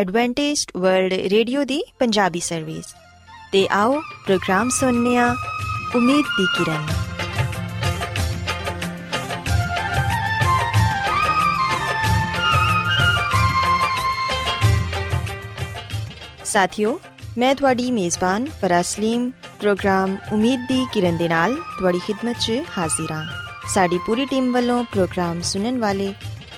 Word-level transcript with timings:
Adventist 0.00 0.70
World 0.76 1.12
Radio 1.12 1.64
ਦੀ 1.64 1.84
Punjabi 1.98 2.40
service 2.40 2.84
ਤੇ 3.52 3.68
ਆਓ 3.70 4.00
ਪ੍ਰੋਗਰਾਮ 4.26 4.68
ਸੁਣਨੇ 4.70 5.18
ਆ 5.18 5.36
ਉਮੀਦ 5.96 6.24
ਦੀ 6.38 6.46
ਕਿਰਨ। 6.58 6.86
ਸਾਥਿਓ, 16.44 17.00
ਮੈਂ 17.38 17.54
ਤੁਹਾਡੀ 17.54 17.90
ਮੇਜ਼ਬਾਨ 17.90 18.46
ਫਰਾਸਲੀਮ 18.60 19.30
ਪ੍ਰੋਗਰਾਮ 19.30 20.16
ਉਮੀਦ 20.32 20.60
ਦੀ 20.60 20.86
ਕਿਰਨ 20.92 21.16
ਦੇ 21.16 21.28
ਨਾਲ 21.28 21.54
ਤੁਹਾਡੀ 21.54 21.98
ਖidmat 21.98 22.34
'ਚ 22.40 22.52
ਹਾਜ਼ਰ 22.78 23.12
ਹਾਂ। 23.12 23.24
ਸਾਡੀ 23.68 23.98
ਪੂਰੀ 24.06 24.26
ਟੀਮ 24.26 24.52
ਵੱਲੋਂ 24.52 24.84
ਪ੍ਰੋਗਰਾਮ 24.84 25.40
ਸੁਣਨ 25.40 25.78
ਵਾਲੇ 25.78 26.14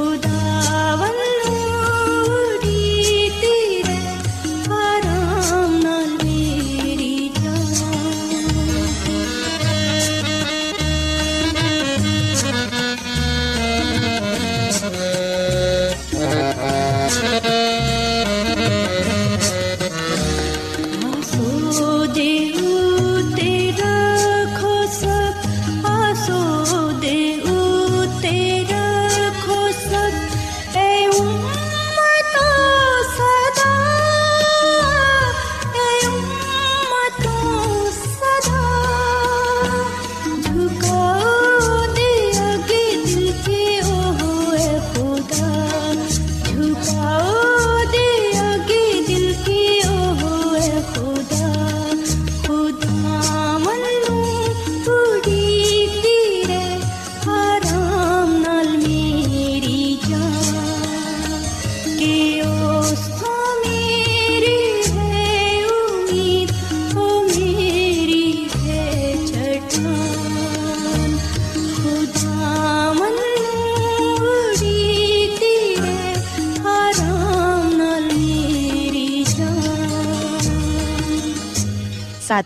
¡Gracias! 0.00 0.39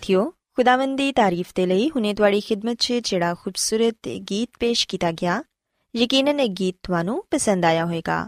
ਸਾਥਿਓ 0.04 0.24
ਖੁਦਾਵੰਦ 0.56 0.96
ਦੀ 0.96 1.12
ਤਾਰੀਫ 1.12 1.52
ਤੇ 1.54 1.64
ਲਈ 1.66 1.88
ਹੁਨੇ 1.90 2.12
ਤੁਹਾਡੀ 2.14 2.40
ਖidmat 2.40 2.76
'ਚ 2.76 2.94
ਜਿਹੜਾ 3.04 3.34
ਖੂਬਸੂਰਤ 3.34 4.08
ਗੀਤ 4.30 4.48
ਪੇਸ਼ 4.60 4.86
ਕੀਤਾ 4.88 5.10
ਗਿਆ 5.12 5.42
ਯਕੀਨਨ 5.94 6.40
ਇਹ 6.40 6.48
ਗੀਤ 6.50 6.76
ਤੁਹਾਨੂੰ 6.82 7.22
ਪਸੰਦ 7.30 7.64
ਆਇਆ 7.64 7.84
ਹੋਵੇਗਾ 7.84 8.18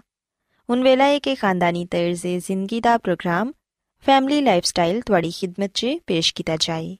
ਹੁਣ 0.69 0.83
ਵੇਲਾ 0.83 1.05
ਹੈ 1.05 1.19
ਕਿ 1.19 1.35
ਖਾਨਦਾਨੀ 1.35 1.85
ਤਰਜ਼ੇ 1.87 2.39
ਜ਼ਿੰਦਗੀ 2.39 2.81
ਦਾ 2.81 2.97
ਪ੍ਰੋਗਰਾਮ 2.99 3.53
ਫੈਮਿਲੀ 4.05 4.41
ਲਾਈਫਸਟਾਈਲ 4.41 5.01
ਤੁਹਾਡੀ 5.01 5.31
ਖidmat 5.31 5.71
'ਚ 5.75 5.99
ਪੇਸ਼ 6.07 6.33
ਕੀਤਾ 6.35 6.57
ਜਾਏ 6.61 6.97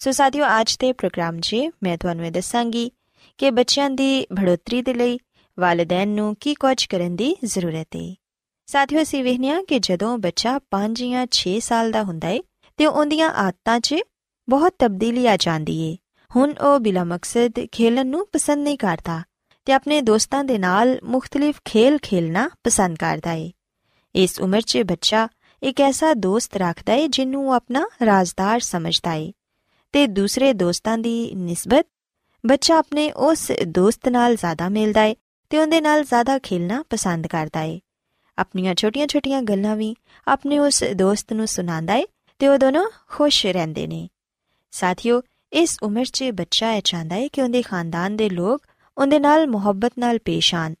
ਸੋ 0.00 0.10
ਸਾਥਿਓ 0.10 0.44
ਅੱਜ 0.60 0.76
ਦੇ 0.80 0.92
ਪ੍ਰੋਗਰਾਮ 0.92 1.40
'ਚ 1.40 1.56
ਮੈਂ 1.82 1.96
ਤੁਹਾਨੂੰ 1.98 2.26
ਇਹ 2.26 2.32
ਦੱਸਾਂਗੀ 2.32 2.90
ਕਿ 3.38 3.50
ਬੱਚਿਆਂ 3.50 3.90
ਦੀ 3.92 4.26
ਬੜੋਤਰੀ 4.32 4.82
ਦੇ 4.82 4.94
ਲਈ 4.94 5.18
ਵਾਲਿਦੈਨ 5.58 6.14
ਨੂੰ 6.14 6.34
ਕੀ 6.40 6.54
ਕੁਝ 6.54 6.84
ਕਰਨ 6.86 7.16
ਦੀ 7.16 7.34
ਜ਼ਰੂਰਤ 7.44 7.96
ਹੈ 7.96 8.06
ਸਾਥਿਓ 8.68 9.02
ਅਸੀਂ 9.02 9.24
ਵੇਖਿਆ 9.24 9.60
ਕਿ 9.68 9.78
ਜਦੋਂ 9.80 10.16
ਬੱਚਾ 10.20 10.56
5 10.72 11.04
ਜਾਂ 11.04 11.26
6 11.36 11.58
ਸਾਲ 11.62 11.90
ਦਾ 11.90 12.02
ਹੁੰਦਾ 12.04 12.28
ਹੈ 12.28 12.40
ਤੇ 12.78 12.86
ਉਹਦੀਆਂ 12.86 13.30
ਆਦਤਾਂ 13.38 13.78
'ਚ 13.80 14.02
ਬਹੁਤ 14.52 14.74
ਤਬਦੀਲੀ 14.78 15.26
ਆ 15.26 15.36
ਜਾਂਦੀ 15.36 15.80
ਏ। 15.80 15.96
ਹੁਣ 16.36 16.52
ਉਹ 16.52 16.80
ਬਿਲਾ 16.80 17.04
ਮਕਸਦ 17.04 17.52
ਖੇਲਣ 17.72 18.06
ਨੂੰ 18.06 18.28
ਪਸੰਦ 18.32 18.62
ਨਹੀਂ 18.62 18.78
ਕਰਦਾ 18.78 19.22
ਤੇ 19.64 19.72
ਆਪਣੇ 19.72 20.00
ਦੋਸਤਾਂ 20.00 20.44
ਦੇ 20.44 20.58
ਨਾਲ 20.58 20.98
ਮੁxtਲਿਫ 21.04 21.60
ਖੇਲ 21.64 21.98
ਖੇਲਣਾ 22.02 22.50
ਪਸੰਦ 22.64 22.96
ਕਰਦਾ 22.96 23.32
ਏ। 23.32 23.52
ਇਸ 24.14 24.40
ਉਮਰ 24.40 24.60
'ਚ 24.60 24.78
ਬੱਚਾ 24.78 25.28
ਇੱਕ 25.62 25.80
ਐਸਾ 25.80 26.14
ਦੋਸਤ 26.14 26.56
ਰੱਖਦਾ 26.56 26.92
ਏ 26.92 27.08
ਜਿਹਨੂੰ 27.08 27.48
ਉਹ 27.48 27.52
ਆਪਣਾ 27.52 27.86
ਰਾਜ਼ਦਾਰ 28.06 28.60
ਸਮਝਦਾ 28.60 29.12
ਏ। 29.12 29.32
ਤੇ 29.92 30.06
ਦੂਸਰੇ 30.06 30.52
ਦੋਸਤਾਂ 30.52 30.98
ਦੀ 30.98 31.34
ਨਿਸਬਤ 31.34 31.86
ਬੱਚਾ 32.46 32.78
ਆਪਣੇ 32.78 33.12
ਉਸ 33.12 33.52
ਦੋਸਤ 33.66 34.08
ਨਾਲ 34.08 34.36
ਜ਼ਿਆਦਾ 34.36 34.68
ਮਿਲਦਾ 34.68 35.02
ਏ 35.02 35.16
ਤੇ 35.50 35.58
ਉਹਦੇ 35.58 35.80
ਨਾਲ 35.80 36.04
ਜ਼ਿਆਦਾ 36.04 36.38
ਖੇਲਣਾ 36.38 36.84
ਪਸੰਦ 36.90 37.26
ਕਰਦਾ 37.26 37.62
ਏ। 37.62 37.80
ਆਪਣੀਆਂ 38.38 38.74
ਛੋਟੀਆਂ-ਛੋਟੀਆਂ 38.74 39.42
ਗੱਲਾਂ 39.42 39.76
ਵੀ 39.76 39.94
ਆਪਣੇ 40.28 40.58
ਉਸ 40.58 40.84
ਦੋਸਤ 40.94 41.32
ਨੂੰ 41.32 41.46
ਸੁਣਾਉਂਦਾ 41.46 41.94
ਏ 41.94 42.04
ਤੇ 42.38 42.48
ਉਹ 42.48 42.58
ਦੋਨੋਂ 42.58 42.90
ਖੁਸ਼ 43.08 43.46
ਰਹਿੰਦੇ 43.46 43.86
ਨੇ। 43.86 44.08
ਸਾਥੀਓ, 44.72 45.22
ਇਸ 45.52 45.76
ਉਮਰ 45.82 46.04
'ਚ 46.04 46.24
ਬੱਚਾ 46.34 46.72
ਇਹ 46.72 46.82
ਚਾਹੁੰਦਾ 46.82 47.16
ਹੈ 47.16 47.28
ਕਿ 47.28 47.42
ਉਹਦੇ 47.42 47.62
ਖਾਨਦਾਨ 47.62 48.16
ਦੇ 48.16 48.28
ਲੋਕ 48.28 48.62
ਉਹਦੇ 48.98 49.18
ਨਾਲ 49.18 49.46
ਮੁਹੱਬਤ 49.46 49.92
ਨਾਲ 49.98 50.18
ਪੇਸ਼ 50.18 50.54
ਆਣ 50.54 50.74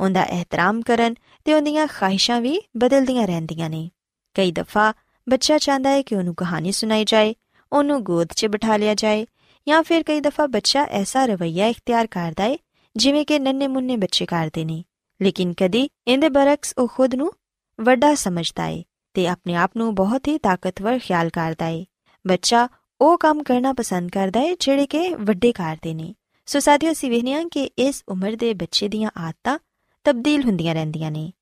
ਉਹਦਾ 0.00 0.22
ਇਹਤਰਾਮ 0.22 0.82
ਕਰਨ 0.82 1.14
ਤੇ 1.44 1.54
ਉਹਦੀਆਂ 1.54 1.86
ਖਾਹਿਸ਼ਾਂ 1.86 2.40
ਵੀ 2.40 2.60
ਬਦਲਦੀਆਂ 2.76 3.26
ਰਹਿੰਦੀਆਂ 3.26 3.70
ਨੇ। 3.70 3.90
ਕਈ 4.34 4.52
ਦਫਾ 4.52 4.92
ਬੱਚਾ 5.28 5.58
ਚਾਹੁੰਦਾ 5.58 5.90
ਹੈ 5.90 6.02
ਕਿ 6.02 6.16
ਉਹਨੂੰ 6.16 6.34
ਕਹਾਣੀ 6.34 6.72
ਸੁਣਾਈ 6.72 7.04
ਜਾਏ, 7.04 7.34
ਉਹਨੂੰ 7.72 8.02
ਗੋਦ 8.04 8.28
'ਚ 8.36 8.46
ਬਿਠਾ 8.46 8.76
ਲਿਆ 8.76 8.94
ਜਾਏ 8.94 9.26
ਜਾਂ 9.68 9.82
ਫਿਰ 9.82 10.02
ਕਈ 10.02 10.20
ਦਫਾ 10.20 10.46
ਬੱਚਾ 10.46 10.84
ਐਸਾ 10.84 11.26
ਰਵਈਆ 11.26 11.66
ਇਖਤਿਆਰ 11.66 12.06
ਕਰਦਾ 12.06 12.44
ਹੈ 12.44 12.56
ਜਿਵੇਂ 12.96 13.26
ਕਿ 13.26 13.38
ਨੰਨੇ 13.38 13.66
ਮੁੰਨੇ 13.66 13.96
ਬੱਚੇ 13.96 14.26
ਕਰਦੇ 14.26 14.64
ਨੇ। 14.64 14.84
ਲੇਕਿਨ 15.22 15.54
ਕਦੀ 15.56 15.88
ਇਹਦੇ 16.06 16.28
ਬਰਕਸ 16.28 16.74
ਉਹ 16.78 16.88
ਖੁਦ 16.88 17.14
ਨੂੰ 17.14 17.32
ਵੱਡਾ 17.80 18.14
ਸਮਝਦਾ 18.14 18.62
ਹੈ 18.62 18.82
ਤੇ 19.14 19.28
ਆਪਣੇ 19.28 19.54
ਆਪ 19.54 19.70
ਨੂੰ 19.76 19.94
ਬਹੁਤ 19.94 20.28
ਹੀ 20.28 20.38
ਤਾਕਤਵਰ 20.38 20.98
ਖਿਆਲ 20.98 21.28
ਕਰਦਾ 21.28 21.66
ਹੈ। 21.66 21.84
ਬੱਚਾ 22.26 22.68
ਉਹ 23.00 23.18
ਕੰਮ 23.18 23.42
ਕਰਨਾ 23.42 23.72
ਪਸੰਦ 23.72 24.10
ਕਰਦਾ 24.10 24.40
ਹੈ, 24.40 24.54
ਜਿਹੜੇ 24.60 24.86
ਕਿ 24.86 25.14
ਵੱਡੇ 25.14 25.52
ਕਰਦੇ 25.52 25.94
ਨੇ। 25.94 26.14
ਸੋ 26.46 26.58
ਸਾਥੀਓ, 26.58 26.92
ਅਸੀਂ 26.92 27.10
ਵੇਖਿਆ 27.10 27.44
ਕਿ 27.44 27.70
ਇਸ 27.78 28.02
ਉਮਰ 28.08 28.32
ਦੇ 28.32 28.54
ਬੱਚੇ 28.54 28.88
ਦੀਆਂ 28.88 29.10
ਆਦਤਾਂ 29.18 29.58
ਤਬਦੀਲ 30.04 30.44
ਹੁੰਦੀਆਂ 30.44 30.74
ਰਹਿੰਦੀਆਂ 30.74 31.10
ਨੇ। 31.10 31.32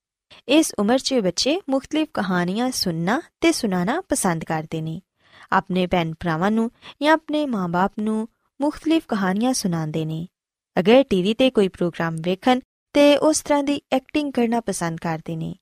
ਇਸ 0.49 0.73
ਉਮਰ 0.79 0.99
'ਚ 0.99 1.15
ਬੱਚੇ 1.15 1.61
ਮੁxtਲਿਫ 1.71 2.09
ਕਹਾਣੀਆਂ 2.15 2.71
ਸੁਣਨਾ 2.71 3.23
ਤੇ 3.41 3.53
ਸੁਣਾਣਾ 3.53 4.03
ਪਸੰਦ 4.09 4.45
ਕਰਦੇ 4.45 4.81
ਨੇ। 4.81 5.01
ਆਪਣੇ 5.53 5.87
ਭੈਣ 5.87 6.15
ਭਰਾਵਾਂ 6.21 6.51
ਨੂੰ 6.51 6.71
ਜਾਂ 7.03 7.13
ਆਪਣੇ 7.13 7.47
ਮਾਪੇ 7.47 8.03
ਨੂੰ 8.03 8.29
ਮੁxtਲਿਫ 8.61 9.03
ਕਹਾਣੀਆਂ 9.09 9.53
ਸੁਣਾਉਂਦੇ 9.53 10.05
ਨੇ। 10.05 10.29
ਅਗਰ 10.79 11.05
ਟੀਵੀ 11.11 11.35
ਤੇ 11.35 11.51
ਕੋਈ 11.51 11.69
ਪ੍ਰੋਗਰਾਮ 11.69 12.17
ਵੇਖਣ 12.21 12.61
ਤੇ 12.93 13.17
ਉਸ 13.17 13.41
ਤਰ੍ਹਾਂ 13.41 13.65
ਦੀ 13.65 13.81
ਐਕਟਿੰਗ 13.93 14.33
ਕਰਨਾ 14.33 14.61
ਪਸੰਦ 14.61 14.99
ਕਰਦੇ 14.99 15.37
ਨੇ। 15.37 15.55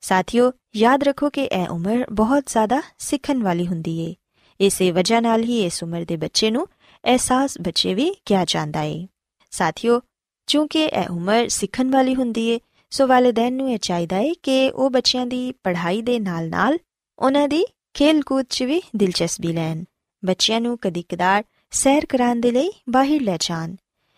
ਸਾਥੀਓ, 0.00 0.52
ਯਾਦ 0.76 1.02
ਰੱਖੋ 1.02 1.30
ਕਿ 1.30 1.42
ਇਹ 1.42 1.68
ਉਮਰ 1.68 2.04
ਬਹੁਤ 2.12 2.42
ਜ਼ਿਆਦਾ 2.46 2.82
ਸਿੱਖਣ 2.98 3.42
ਵਾਲੀ 3.42 3.66
ਹੁੰਦੀ 3.66 3.98
ਏ। 3.98 4.14
ਇਸੇ 4.60 4.90
ਵਜ੍ਹਾ 4.90 5.20
ਨਾਲ 5.20 5.42
ਹੀ 5.42 5.64
ਇਸ 5.64 5.82
ਉਮਰ 5.82 6.04
ਦੇ 6.04 6.16
ਬੱਚੇ 6.16 6.50
ਨੂੰ 6.50 6.66
ਅਹਿਸਾਸ 7.04 7.58
ਬੱਚੇ 7.60 7.94
ਵੀ 7.94 8.14
ਕਿਹਾ 8.26 8.44
ਜਾਂਦਾ 8.44 8.82
ਏ 8.82 9.06
ਸਾਥੀਓ 9.50 10.00
ਕਿਉਂਕਿ 10.46 10.84
ਇਹ 10.84 11.10
ਉਮਰ 11.10 11.48
ਸਿੱਖਣ 11.48 11.90
ਵਾਲੀ 11.90 12.14
ਹੁੰਦੀ 12.14 12.48
ਏ 12.48 12.60
ਸੋ 12.90 13.06
ਵਾਲਿਦੈਨ 13.06 13.54
ਨੂੰ 13.54 13.70
ਇਹ 13.72 13.78
ਚਾਹੀਦਾ 13.78 14.18
ਏ 14.18 14.34
ਕਿ 14.42 14.70
ਉਹ 14.70 14.90
ਬੱਚਿਆਂ 14.90 15.26
ਦੀ 15.26 15.52
ਪੜ੍ਹਾਈ 15.64 16.02
ਦੇ 16.02 16.18
ਨਾਲ-ਨਾਲ 16.18 16.78
ਉਹਨਾਂ 17.18 17.48
ਦੀ 17.48 17.64
ਖੇਲ-ਕੂਦ 17.94 18.46
'ਚ 18.50 18.62
ਵੀ 18.62 18.82
ਦਿਲਚਸਪੀ 18.96 19.52
ਲੈਣ 19.52 19.84
ਬੱਚਿਆਂ 20.24 20.60
ਨੂੰ 20.60 20.78
ਕਦੀ-ਕਦਾਰ 20.82 21.44
ਸੈਰ 21.70 22.06
ਕਰਾਉਣ 22.06 22.40
ਦੇ 22.40 22.50
ਲਈ 22.50 22.70
ਬਾਹਰ 22.90 23.20
ਲੈ 23.20 23.36
ਜਾਣ 23.40 23.76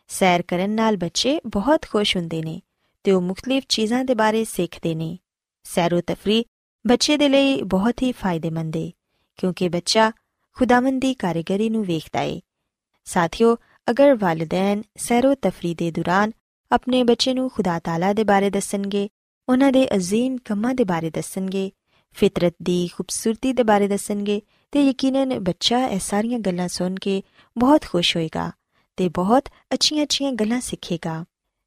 ਸੈਰ 0.09 0.43
ਕਰਨ 0.43 0.71
ਨਾਲ 0.71 0.97
ਬੱਚੇ 0.97 1.41
ਬਹੁਤ 1.47 1.87
ਖੁਸ਼ 1.91 2.17
ਹੁੰਦੇ 2.17 2.43
ਨੇ 2.43 2.61
ਤੇ 3.05 3.13
ਉਹ 3.13 3.23
ਮੁxtਲਿਫ 3.23 3.63
ਚੀਜ਼ਾਂ 3.69 4.05
ਦੇ 4.05 4.15
ਬਾਰੇ 4.15 4.45
ਸਿੱਖਦੇ 4.45 4.95
ਨੇ 4.95 5.19
ਸੈਰੋ 5.65 6.01
ਤਫਰੀ 6.01 6.45
ਬੱਚੇ 6.87 7.17
ਦੇ 7.17 7.29
ਲਈ 7.29 7.63
ਬਹੁਤ 7.63 8.03
ਹੀ 8.03 8.13
ਫਾਇਦੇਮੰਦ 8.13 8.77
ਏ 8.77 8.93
ਕਿਉਂਕਿ 9.37 9.69
ਬੱਚਾ 9.69 10.13
ਖੁਦਾਵੰਦ 10.61 11.01
ਦੀ 11.01 11.13
ਕਾਰਗਰੀ 11.15 11.69
ਨੂੰ 11.71 11.85
ਵੇਖਦਾ 11.85 12.21
ਏ 12.21 12.41
ਸਾਥੀਓ 13.07 13.55
ਅਗਰ 13.91 14.15
ਵਾਲਿਦੈਨ 14.15 14.83
ਸੈਰੋ 14.97 15.35
ਤਫਰੀ 15.35 15.75
ਦੇ 15.75 15.91
ਦੌਰਾਨ 15.91 16.33
ਆਪਣੇ 16.71 17.03
ਬੱਚੇ 17.03 17.33
ਨੂੰ 17.35 17.49
ਖੁਦਾ 17.51 17.79
ਤਾਲਾ 17.79 18.13
ਦੇ 18.13 18.25
ਬਾਰੇ 18.25 18.51
ਦੱਸਣਗੇ 18.51 19.09
ਉਹਨਾਂ 19.49 19.71
ਦੇ 19.73 19.87
ਅਜ਼ੀਮ 19.95 20.37
ਕੰਮਾਂ 20.45 20.75
ਦੇ 20.75 20.85
ਬਾਰੇ 20.85 21.11
ਦੱਸਣਗੇ 21.11 21.71
ਫਿਤਰਤ 22.17 22.55
ਦੀ 22.63 22.77
ਖੂਬਸੂਰਤੀ 22.89 23.53
ਦੇ 23.53 23.63
ਬਾਰੇ 23.63 23.89
ਦੱਸਣਗੇ 23.89 24.41
ਤੇ 24.73 24.83
ਯਕੀਨਨ 24.89 25.39
ਬੱਚਾ 25.39 25.87
ਇਹ 25.87 26.01
ਸਾਰੀਆਂ 26.01 26.39
ਗੱਲਾਂ 26.39 26.69
ਸੁਣ 26.69 26.95
ਕੇ 26.95 27.23
ਬਹੁਤ 27.57 27.85
ਖੁਸ਼ 27.85 28.17
ਹੋਏਗਾ 28.17 28.51
ਤੇ 28.97 29.09
ਬਹੁਤ 29.09 29.49
ਅੱਛੀਆਂ-ਅੱਛੀਆਂ 29.75 30.33
ਗੱਲਾਂ 30.33 30.61
ਸਿੱਖੇਗਾ 30.61 31.25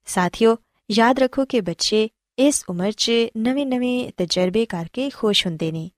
ਸਾਥੀਓ 0.07 0.55
ਯਾਦ 0.91 1.19
ਰੱਖੋ 1.19 1.45
ਕਿ 1.45 1.61
ਬੱਚੇ 1.61 2.09
ਇਸ 2.37 2.63
ਉਮਰ 2.69 2.91
'ਚ 2.91 3.11
ਨਵੇਂ-ਨਵੇਂ 3.37 4.11
ਤਜਰਬੇ 4.17 4.65
ਕਰਕੇ 4.65 5.09
ਖੁਸ਼ 5.09 5.45
ਹੁੰਦੇ 5.47 5.71
ਨੇ 5.71 5.89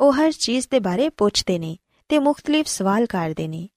ਉਹ 0.00 0.12
ਹਰ 0.12 0.32
ਚੀਜ਼ 0.32 0.68
ਦੇ 0.70 0.80
ਬਾਰੇ 0.80 1.08
ਪੁੱਛਦੇ 1.08 1.58
ਨੇ 1.58 1.76
ਤੇ 2.14 2.18
ਮੁxtਲਿਫ 2.18 2.66
ਸਵਾਲ 2.66 3.06
ਕਰਦੇ 3.06 3.48
ਨੇ। 3.48 3.68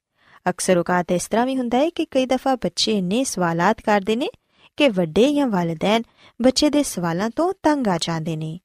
ਅਕਸਰ 0.50 0.78
ਔਕਾਤ 0.78 1.12
ਇਸ 1.12 1.28
ਤਰ੍ਹਾਂ 1.28 1.46
ਵੀ 1.46 1.58
ਹੁੰਦਾ 1.58 1.78
ਹੈ 1.78 1.90
ਕਿ 1.90 2.06
ਕਈ 2.06 2.26
ਦਫਾ 2.26 2.56
ਬੱਚੇ 2.56 2.92
ਇੰਨੇ 2.92 3.24
ਸਵਾਲਾਤ 3.24 3.82
ਕਰਦੇ 3.82 4.16
ਨੇ 4.16 4.30
ਕਿ 4.78 4.90
ਵੱਡੇ 4.90 5.34
ਜਾਂ 5.34 5.48
ਵਾਲਿਦੈਨ 5.48 6.04
ਬੱਚੇ 6.42 6.70
ਦੇ 6.70 6.84
ਸਵਾਲਾਂ 6.84 7.30
ਤੋਂ 7.30 7.54
ਤੰਗ 7.64 7.88
ਆ 7.88 7.98
ਜਾਂਦੇ 8.02 8.36
ਨੇ। 8.36 8.60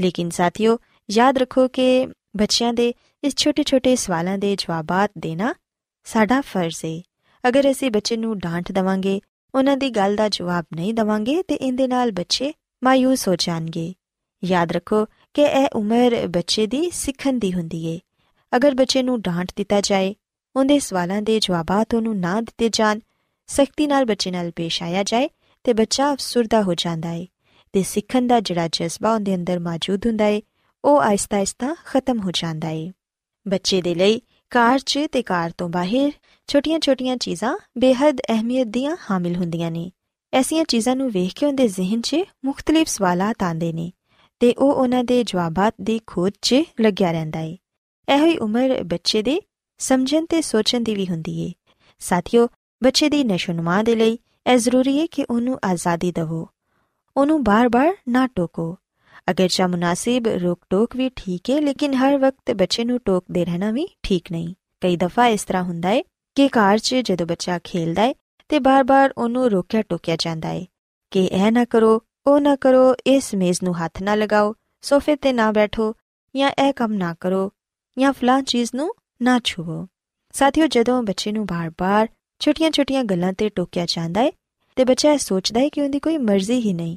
ਲੇਕਿਨ 0.00 0.30
ਸਾਥੀਓ, 0.30 0.78
ਯਾਦ 1.10 1.38
ਰੱਖੋ 1.38 1.68
ਕਿ 1.68 2.08
ਬੱਚਿਆਂ 2.36 2.74
ਦੇ 2.74 2.94
ਇਸ 3.24 3.36
ਛੋਟੇ-ਛੋਟੇ 3.36 3.96
ਸਵਾਲਾਂ 3.96 4.38
ਦੇ 4.38 4.56
ਜਵਾਬਾਤ 4.56 5.10
ਦੇਣਾ 5.18 5.54
ਸਾਡਾ 6.04 6.40
ਫਰਜ਼ 6.40 6.84
ਹੈ 6.84 7.00
ਅਗਰ 7.48 7.70
ਅਸੀਂ 7.70 7.90
ਬੱਚੇ 7.90 8.16
ਨੂੰ 8.16 8.38
ਡਾਂਟ 8.38 8.72
ਦਵਾਂਗੇ, 8.72 9.20
ਉਹਨਾਂ 9.54 9.76
ਦੀ 9.76 9.90
ਗੱਲ 9.90 10.16
ਦਾ 10.16 10.28
ਜਵਾਬ 10.28 10.64
ਨਹੀਂ 10.76 10.94
ਦਵਾਂਗੇ, 10.94 11.42
ਤੇ 11.42 11.54
ਇਹਦੇ 11.54 11.86
ਨਾਲ 11.86 12.12
ਬੱਚੇ 12.12 12.54
ਮਾਇੂਸ 12.84 13.28
ਹੋ 13.28 13.36
ਜਾਣਗੇ। 13.36 13.94
ਯਾਦ 14.44 14.72
ਰੱਖੋ 14.72 15.06
ਕਿ 15.34 15.42
ਇਹ 15.42 15.68
ਉਮਰ 15.74 16.26
ਬੱਚੇ 16.26 16.66
ਦੀ 16.66 16.90
ਸਿੱਖਣ 16.90 17.38
ਦੀ 17.38 17.52
ਹੁੰਦੀ 17.52 17.86
ਏ। 17.86 18.00
ਅਗਰ 18.56 18.74
ਬੱਚੇ 18.74 19.02
ਨੂੰ 19.02 19.20
ਡਾਂਟ 19.20 19.52
ਦਿੱਤਾ 19.56 19.80
ਜਾਏ, 19.80 20.14
ਉਹਦੇ 20.56 20.78
ਸਵਾਲਾਂ 20.78 21.22
ਦੇ 21.22 21.40
ਜਵਾਬਾਂ 21.40 21.84
ਉਹਨੂੰ 21.94 22.18
ਨਾ 22.18 22.40
ਦਿੱਤੇ 22.40 22.68
ਜਾਣ, 22.68 22.98
ਸਖਤੀ 23.46 23.86
ਨਾਲ 23.86 24.04
ਬੱਚੇ 24.04 24.30
ਨਾਲ 24.30 24.50
ਪੇਸ਼ 24.50 24.82
ਆਇਆ 24.82 25.02
ਜਾਏ 25.02 25.28
ਤੇ 25.64 25.72
ਬੱਚਾ 25.72 26.12
ਅਫਸੁਰਦਾ 26.12 26.62
ਹੋ 26.62 26.74
ਜਾਂਦਾ 26.74 27.12
ਏ 27.12 27.26
ਤੇ 27.72 27.82
ਸਿੱਖਣ 27.82 28.26
ਦਾ 28.26 28.40
ਜਿਹੜਾ 28.40 28.68
ਜਜ਼ਬਾ 28.72 29.14
ਉਹਦੇ 29.14 29.34
ਅੰਦਰ 29.34 29.58
ਮੌਜੂਦ 29.58 30.06
ਹੁੰਦਾ 30.06 30.26
ਏ, 30.26 30.42
ਉਹ 30.84 31.02
ਆਇਸਤਾ-ਆਇਸਤਾ 31.02 31.76
ਖਤਮ 31.84 32.20
ਹੋ 32.20 32.30
ਜਾਂਦਾ 32.30 32.68
ਏ। 32.68 32.92
ਬੱਚੇ 33.48 33.82
ਦੇ 33.82 33.94
ਲਈ 33.94 34.20
ਕਾਰ 34.50 34.78
'ਚ 34.78 34.98
ਤੇ 35.12 35.22
ਕਾਰ 35.22 35.52
ਤੋਂ 35.58 35.68
ਬਾਹਰ 35.68 36.12
ਛੋਟੀਆਂ-ਛੋਟੀਆਂ 36.46 37.16
ਚੀਜ਼ਾਂ 37.16 37.58
ਬੇਹੱਦ 37.78 38.20
ਅਹਿਮੀਅਤ 38.28 38.66
ਦੀਆਂ 38.66 38.96
ਹਾਮਿਲ 39.10 39.36
ਹੁੰਦੀਆਂ 39.36 39.70
ਨੇ। 39.70 39.90
ਐਸੀਆਂ 40.32 40.64
ਚੀਜ਼ਾਂ 40.64 40.96
ਨੂੰ 40.96 41.10
ਵੇਖ 41.10 41.32
ਕੇ 41.32 41.46
ਉਹਦੇ 41.46 41.68
ਜ਼ਿਹਨ 41.68 42.00
'ਚ 42.00 42.16
ਮੁxtਲਿਫ 42.44 42.86
ਸਵਾਲਾਤ 42.88 43.42
ਆਉਂਦੇ 43.42 43.72
ਨੇ 43.72 43.92
ਤੇ 44.40 44.54
ਉਹ 44.54 44.74
ਉਹਨਾਂ 44.74 45.04
ਦੇ 45.04 45.24
ਜਵਾਬਾਂ 45.24 45.70
ਦੀ 45.80 46.00
ਖੋਜ 46.06 46.32
'ਚ 46.42 46.54
ਲੱਗਿਆ 46.80 47.12
ਰਹਿੰਦਾ 47.12 47.40
ਏ। 47.40 47.58
ਇਹੋ 48.10 48.26
ਹੀ 48.26 48.38
ਉਮਰ 48.38 48.82
ਬੱਚੇ 48.84 49.22
ਦੇ 49.22 49.40
ਸਮਝਣ 49.78 50.26
ਤੇ 50.26 50.40
ਸੋਚਣ 50.40 50.80
ਦੀ 50.80 50.94
ਵੀ 50.94 51.06
ਹੁੰਦੀ 51.06 51.40
ਏ। 51.40 51.52
ਸਾਥੀਓ, 51.98 52.48
ਬੱਚੇ 52.84 53.08
ਦੀ 53.08 53.24
ਨਸ਼ੋਨਮਾ 53.24 53.82
ਦੇ 53.82 53.96
ਲਈ 53.96 54.18
ਇਹ 54.46 54.56
ਜ਼ਰੂਰੀ 54.56 54.96
ਏ 54.96 55.06
ਕਿ 55.06 55.26
ਉਹਨੂੰ 55.30 55.58
ਆਜ਼ਾਦੀ 55.64 56.12
ਦਿਵੋ। 56.12 56.48
ਉਹਨੂੰ 57.16 57.44
ਬਾਰ-ਬਾਰ 57.44 57.92
ਨਾ 58.08 58.26
ਟੋਕੋ। 58.26 58.76
ਅਗਰ 59.30 59.48
ਚਾ 59.48 59.66
ਮੁਨਾਸਿਬ 59.66 60.28
ਰੋਕ-ਟੋਕ 60.28 60.96
ਵੀ 60.96 61.10
ਠੀਕ 61.16 61.50
ਏ, 61.50 61.60
ਲੇਕਿਨ 61.60 61.94
ਹਰ 61.94 62.18
ਵਕਤ 62.18 62.52
ਬੱਚੇ 62.52 62.84
ਨੂੰ 62.84 63.00
ਟੋਕਦੇ 63.04 63.44
ਰਹਿਣਾ 63.44 63.70
ਵੀ 63.70 63.88
ਠੀਕ 64.02 64.32
ਨਹੀਂ। 64.32 64.54
ਕਈ 64.80 64.96
ਦਫਾ 64.96 65.26
ਇਸ 65.26 65.44
ਤਰ੍ਹਾਂ 65.44 65.62
ਹੁੰਦਾ 65.62 65.90
ਏ 65.90 66.02
ਕਿ 66.34 66.48
ਕਾਰ 66.48 66.78
'ਚ 66.78 66.94
ਜਦੋਂ 66.94 67.26
ਬੱਚਾ 67.26 67.58
ਖੇਲਦਾ 67.64 68.04
ਏ 68.04 68.14
ਤੇ 68.48 68.58
ਬਾਰ-ਬਾਰ 68.58 69.14
ਉਹਨੂੰ 69.18 69.50
ਰੋਕਿਆ 69.50 69.82
ਟੋਕਿਆ 69.82 70.16
ਜਾਂਦਾ 70.16 70.50
ਏ 70.50 70.66
ਕਿ 71.10 71.24
ਇਹ 71.24 71.52
ਨਾ 71.52 71.64
ਕਰੋ, 71.64 72.02
ਉਹ 72.26 72.40
ਨਾ 72.40 72.56
ਕਰੋ, 72.56 72.94
ਇਸ 73.06 73.34
ਮੇਜ਼ 73.34 73.58
ਨੂੰ 73.62 73.84
ਹੱਥ 73.84 74.02
ਨਾ 74.02 74.14
ਲਗਾਓ, 74.14 74.54
ਸੋਫੇ 74.82 75.16
ਤੇ 75.16 75.32
ਨਾ 75.32 75.52
ਬੈਠੋ 75.52 75.94
ਜਾਂ 76.36 76.50
ਇਹ 76.50 76.72
ਕੰਮ 76.72 76.92
ਨਾ 76.92 77.14
ਕਰੋ। 77.20 77.52
ਜਾਂ 78.00 78.12
ਫਲਾਂ 78.12 78.42
ਚੀਜ਼ 78.42 78.70
ਨੂੰ 78.74 78.94
ਨਾ 79.22 79.38
ਛੂਵੋ 79.44 79.86
ਸਾਥੀਓ 80.32 80.66
ਜਦੋਂ 80.66 81.02
ਬੱਚੇ 81.02 81.32
ਨੂੰ 81.32 81.46
ਬਾਰ-ਬਾਰ 81.46 82.08
ਛੋਟੀਆਂ-ਛੋਟੀਆਂ 82.40 83.04
ਗੱਲਾਂ 83.04 83.32
ਤੇ 83.32 83.48
ਟੋਕਿਆ 83.48 83.86
ਜਾਂਦਾ 83.86 84.20
ਹੈ 84.20 84.30
ਤੇ 84.76 84.84
ਬੱਚਾ 84.84 85.12
ਇਹ 85.12 85.18
ਸੋਚਦਾ 85.18 85.60
ਹੈ 85.60 85.68
ਕਿ 85.68 85.80
ਉਹਦੀ 85.80 85.98
ਕੋਈ 85.98 86.18
ਮਰਜ਼ੀ 86.18 86.60
ਹੀ 86.60 86.72
ਨਹੀਂ 86.72 86.96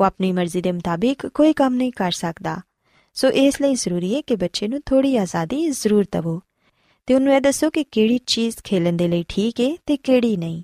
ਉਹ 0.00 0.06
ਆਪਣੀ 0.06 0.32
ਮਰਜ਼ੀ 0.32 0.60
ਦੇ 0.60 0.72
ਮੁਤਾਬਿਕ 0.72 1.26
ਕੋਈ 1.26 1.52
ਕੰਮ 1.52 1.74
ਨਹੀਂ 1.74 1.92
ਕਰ 1.92 2.10
ਸਕਦਾ 2.10 2.60
ਸੋ 3.14 3.28
ਇਸ 3.28 3.60
ਲਈ 3.60 3.74
ਜ਼ਰੂਰੀ 3.74 4.14
ਹੈ 4.14 4.20
ਕਿ 4.20 4.36
ਬੱਚੇ 4.36 4.68
ਨੂੰ 4.68 4.80
ਥੋੜੀ 4.86 5.16
ਆਜ਼ਾਦੀ 5.16 5.68
ਜ਼ਰੂਰ 5.70 6.04
ਦਿਵੋ 6.12 6.40
ਤੇ 7.06 7.14
ਉਹਨੂੰ 7.14 7.34
ਇਹ 7.34 7.40
ਦੱਸੋ 7.40 7.70
ਕਿ 7.70 7.84
ਕਿਹੜੀ 7.84 8.18
ਚੀਜ਼ 8.26 8.56
ਖੇਲਣ 8.64 8.96
ਦੇ 8.96 9.08
ਲਈ 9.08 9.24
ਠੀਕ 9.28 9.60
ਹੈ 9.60 9.70
ਤੇ 9.86 9.96
ਕਿਹੜੀ 9.96 10.36
ਨਹੀਂ 10.36 10.62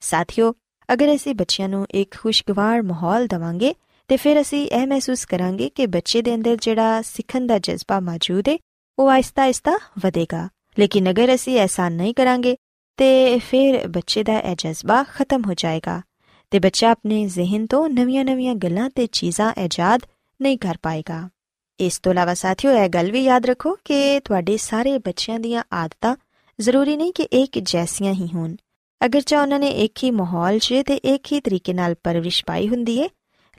ਸਾਥੀਓ 0.00 0.52
ਅਗਰ 0.92 1.14
ਅਸੀਂ 1.14 1.34
ਬੱਚਿਆਂ 1.34 1.68
ਨੂੰ 1.68 1.86
ਇੱਕ 1.94 2.14
ਖੁਸ਼ਗਵਾਰ 2.14 2.82
ਮਾਹੌਲ 2.82 3.26
ਦਵਾਂਗੇ 3.26 3.74
ਤੇ 4.08 4.16
ਫਿਰ 4.16 4.40
ਅਸੀਂ 4.40 4.66
ਇਹ 4.66 4.86
ਮਹਿਸੂਸ 4.86 5.24
ਕਰਾਂਗੇ 5.24 5.68
ਕਿ 5.68 5.86
ਬੱਚੇ 5.86 6.22
ਦੇ 6.22 6.34
ਅੰਦਰ 6.34 6.56
ਜਿਹੜਾ 6.56 7.02
ਸਿੱਖਣ 7.02 7.46
ਦਾ 7.46 7.58
ਜਜ਼ਬਾ 7.58 8.00
ਮੌਜੂਦ 8.00 8.48
ਹੈ 8.48 8.56
ਉਹ 8.98 9.10
ਆਇਸਤਾ-ਆਇਸਤਾ 9.10 9.72
ਵਧੇਗਾ 9.98 10.48
ਲੇਕਿਨ 10.78 11.10
ਅਗਰ 11.10 11.34
ਅਸੀਂ 11.34 11.58
ਐਸਾ 11.58 11.88
ਨਹੀਂ 11.88 12.14
ਕਰਾਂਗੇ 12.14 12.56
ਤੇ 12.98 13.38
ਫਿਰ 13.38 13.86
ਬੱਚੇ 13.88 14.22
ਦਾ 14.22 14.38
ਇਹ 14.38 14.56
ਜਜ਼ਬਾ 14.58 15.02
ਖਤਮ 15.02 15.42
ਹੋ 15.46 15.54
ਜਾਏਗਾ 15.54 16.00
ਤੇ 16.50 16.58
ਬੱਚਾ 16.58 16.90
ਆਪਣੇ 16.90 17.26
ਜ਼ਿਹਨ 17.26 17.66
ਤੋਂ 17.66 17.88
ਨਵੀਆਂ-ਨਵੀਆਂ 17.88 18.54
ਗੱਲਾਂ 18.54 18.90
ਤੇ 18.90 19.06
ਚੀਜ਼ਾਂ 19.06 19.52
ਇਜਾਦ 19.64 20.00
ਨਹੀਂ 20.40 20.58
ਕਰ 20.58 20.76
ਪਾਏਗਾ 20.82 21.28
ਇਸ 21.80 21.98
ਤੋਂ 21.98 22.12
ਇਲਾਵਾ 22.12 22.34
ਸਾਥੀਓ 22.34 22.72
ਇਹ 22.72 22.88
ਗੱਲ 22.88 23.10
ਵੀ 23.10 23.24
ਯਾਦ 23.24 23.46
ਰੱਖੋ 23.46 23.76
ਕਿ 23.84 24.20
ਤੁਹਾਡੇ 24.20 24.56
ਸਾਰੇ 24.56 24.98
ਬੱਚਿਆਂ 24.98 25.38
ਦੀਆਂ 25.40 25.62
ਆਦਤਾਂ 25.72 26.14
ਜ਼ਰੂਰੀ 26.58 26.96
ਨਹੀਂ 26.96 27.12
ਕਿ 27.12 27.22
ਇੱਕ 27.22 27.58
ਜੈਸੀਆਂ 27.58 28.12
ਹੀ 28.12 28.28
ਹੋਣ 28.34 28.54
ਅਗਰ 29.00 29.20
ਚਾ 29.20 29.40
ਉਹਨਾਂ 29.42 29.58
ਨੇ 29.58 29.68
ਇੱਕ 29.84 30.04
ਹੀ 30.04 30.10
ਮਾਹੌਲ 30.10 30.58
'ਚ 30.58 30.82
ਤੇ 30.86 30.94
ਇੱਕ 31.04 31.32
ਹੀ 31.32 31.40
ਤਰੀਕੇ 31.40 31.72
ਨਾਲ 31.72 31.94
ਪਰਵਰਿਸ਼ 31.94 32.44
ਪਾਈ 32.44 32.68
ਹੁੰਦੀ 32.68 33.00
ਹੈ 33.02 33.08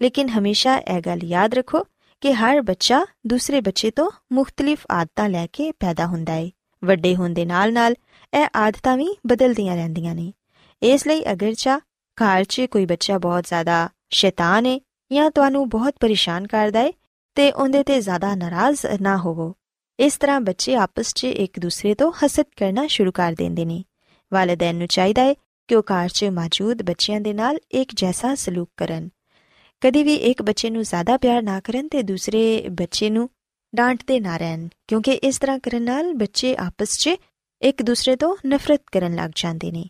ਲੇਕਿਨ 0.02 0.30
ਹਮੇਸ਼ਾ 0.30 0.78
ਇਹ 0.78 1.02
ਗੱਲ 1.02 1.24
ਯਾਦ 1.24 1.54
ਰੱਖੋ 1.54 1.84
ਕਿ 2.26 2.34
ਹਰ 2.34 2.62
ਬੱਚਾ 2.62 3.06
ਦੂਸਰੇ 3.28 3.62
ਬੱਚੇ 3.62 3.92
ਤੋਂ 3.92 4.12
ਮੁxtਲਿਫ 4.34 4.86
ਆਦਤਾਂ 4.92 5.30
ਲੈ 5.30 5.48
ਕੇ 5.54 5.72
ਪੈਦਾ 5.72 6.06
ਹੁੰਦਾ 6.06 6.34
ਹੈ 6.34 6.50
ਵੱਡੇ 6.84 7.16
ਹੋਣ 7.16 7.30
ਦੇ 7.30 7.46
ਨਾਲ-ਨਾਲ 7.46 7.96
ਇਹ 8.34 8.48
ਆਦਤਾਂ 8.56 8.98
ਵੀ 8.98 9.18
ਬਦਲਦੀਆਂ 9.28 9.76
ਰਹਿੰਦੀਆਂ 9.76 10.16
ਨੇ। 10.16 10.34
ਇਸ 10.84 11.08
ਲਈ 11.08 11.24
ਅਗਰ 11.32 11.54
ਚਾ 11.54 11.80
ਘਰ 12.18 12.44
'ਚ 12.44 12.62
ਕੋਈ 12.62 12.86
ਬੱਚਾ 12.86 13.18
ਬਹੁਤ 13.18 13.44
ਜ਼ਿਆਦਾ 13.44 13.90
ਸ਼ੈਤਾਨ 14.10 14.66
ਹੈ 14.66 14.80
ਜਾਂ 15.12 15.32
ਤੁਹਾਨੂੰ 15.32 15.70
ਬਹੁਤ 15.70 15.94
ਪਰੇਸ਼ਾਨ 16.00 16.48
ਕਰਦਾ 16.48 16.80
ਹੈ 16.80 16.94
ਤੇ 17.36 17.52
ਉਹਦੇ 17.52 17.84
ਤੇ 17.84 18.02
ਜ਼ਿਆਦਾ 18.02 18.36
ਨਾਰਾਜ਼ 18.36 18.86
ਨਾ 19.02 19.18
ਹੋਵੋ। 19.18 19.56
ਇਸ 20.00 20.18
ਤਰ੍ਹਾਂ 20.18 20.42
ਬੱਚੇ 20.42 20.76
ਆਪਸ 20.76 21.14
'ਚ 21.14 21.24
ਇੱਕ 21.24 21.60
ਦੂਸਰੇ 21.60 21.96
ਤੋਂ 21.96 22.12
ਹਸਦ 22.12 22.46
ਕਰਨਾ 22.60 22.88
ਸ਼ੁਰੂ 22.88 23.12
ਕਰ 23.12 23.34
ਦਿੰਦੇ 23.38 23.66
ਨੇ। 23.66 23.84
ਵਾਲਿਦੈਨ 24.34 24.76
ਨੂੰ 24.76 24.88
ਚਾਹੀਦਾ 24.88 25.22
ਹੈ 25.22 25.34
ਕਿ 25.68 25.76
ਉਹ 25.76 25.84
ਘਰ 25.84 26.10
'ਚ 26.10 26.26
ਮੌਜੂਦ 26.26 26.82
ਬੱਚਿਆਂ 26.82 27.22
ਦੇ 27.22 27.34
ਨਾਲ 27.34 27.58
ਇੱਕ 27.72 27.92
ਜੈਸਾ 27.96 28.36
ਸਲੂਕ 28.36 28.70
ਕਰਨ। 28.78 29.10
ਕਦੀ 29.82 30.04
ਵੀ 30.04 30.16
ਇੱਕ 30.16 30.42
ਬੱਚੇ 30.42 30.70
ਨੂੰ 30.70 30.84
ਜ਼ਿਆਦਾ 30.84 31.18
ਪਿਆਰ 31.18 31.42
ਨਾ 31.42 31.60
ਕਰਨ 31.60 31.88
ਤੇ 31.88 32.04
ਦੂਸਰੇ 32.04 32.66
ਬੱਚੇ 32.72 33.10
ਨੂੰ 33.10 33.30
ਡਾਂਟਦੇ 33.76 34.20
ਨਾ 34.20 34.38
ਰਹਿਣ, 34.38 34.68
ਕਿਉਂਕਿ 34.88 35.12
ਇਸ 35.12 35.40
ਤਰ੍ਹਾਂ 35.40 35.60
ਕਰਨ 35.60 35.84
ਨਾਲ 35.84 36.14
ਬੱਚੇ 36.14 36.56
ਆਪਸ 36.56 36.98
'ਚ 36.98 37.10
ਇੱਕ 37.62 37.82
ਦੂਸਰੇ 37.82 38.16
ਤੋਂ 38.16 38.36
ਨਫ਼ਰਤ 38.48 38.82
ਕਰਨ 38.92 39.16
ਲੱਗ 39.16 39.32
ਜਾਂਦੇ 39.36 39.72
ਨੇ। 39.72 39.86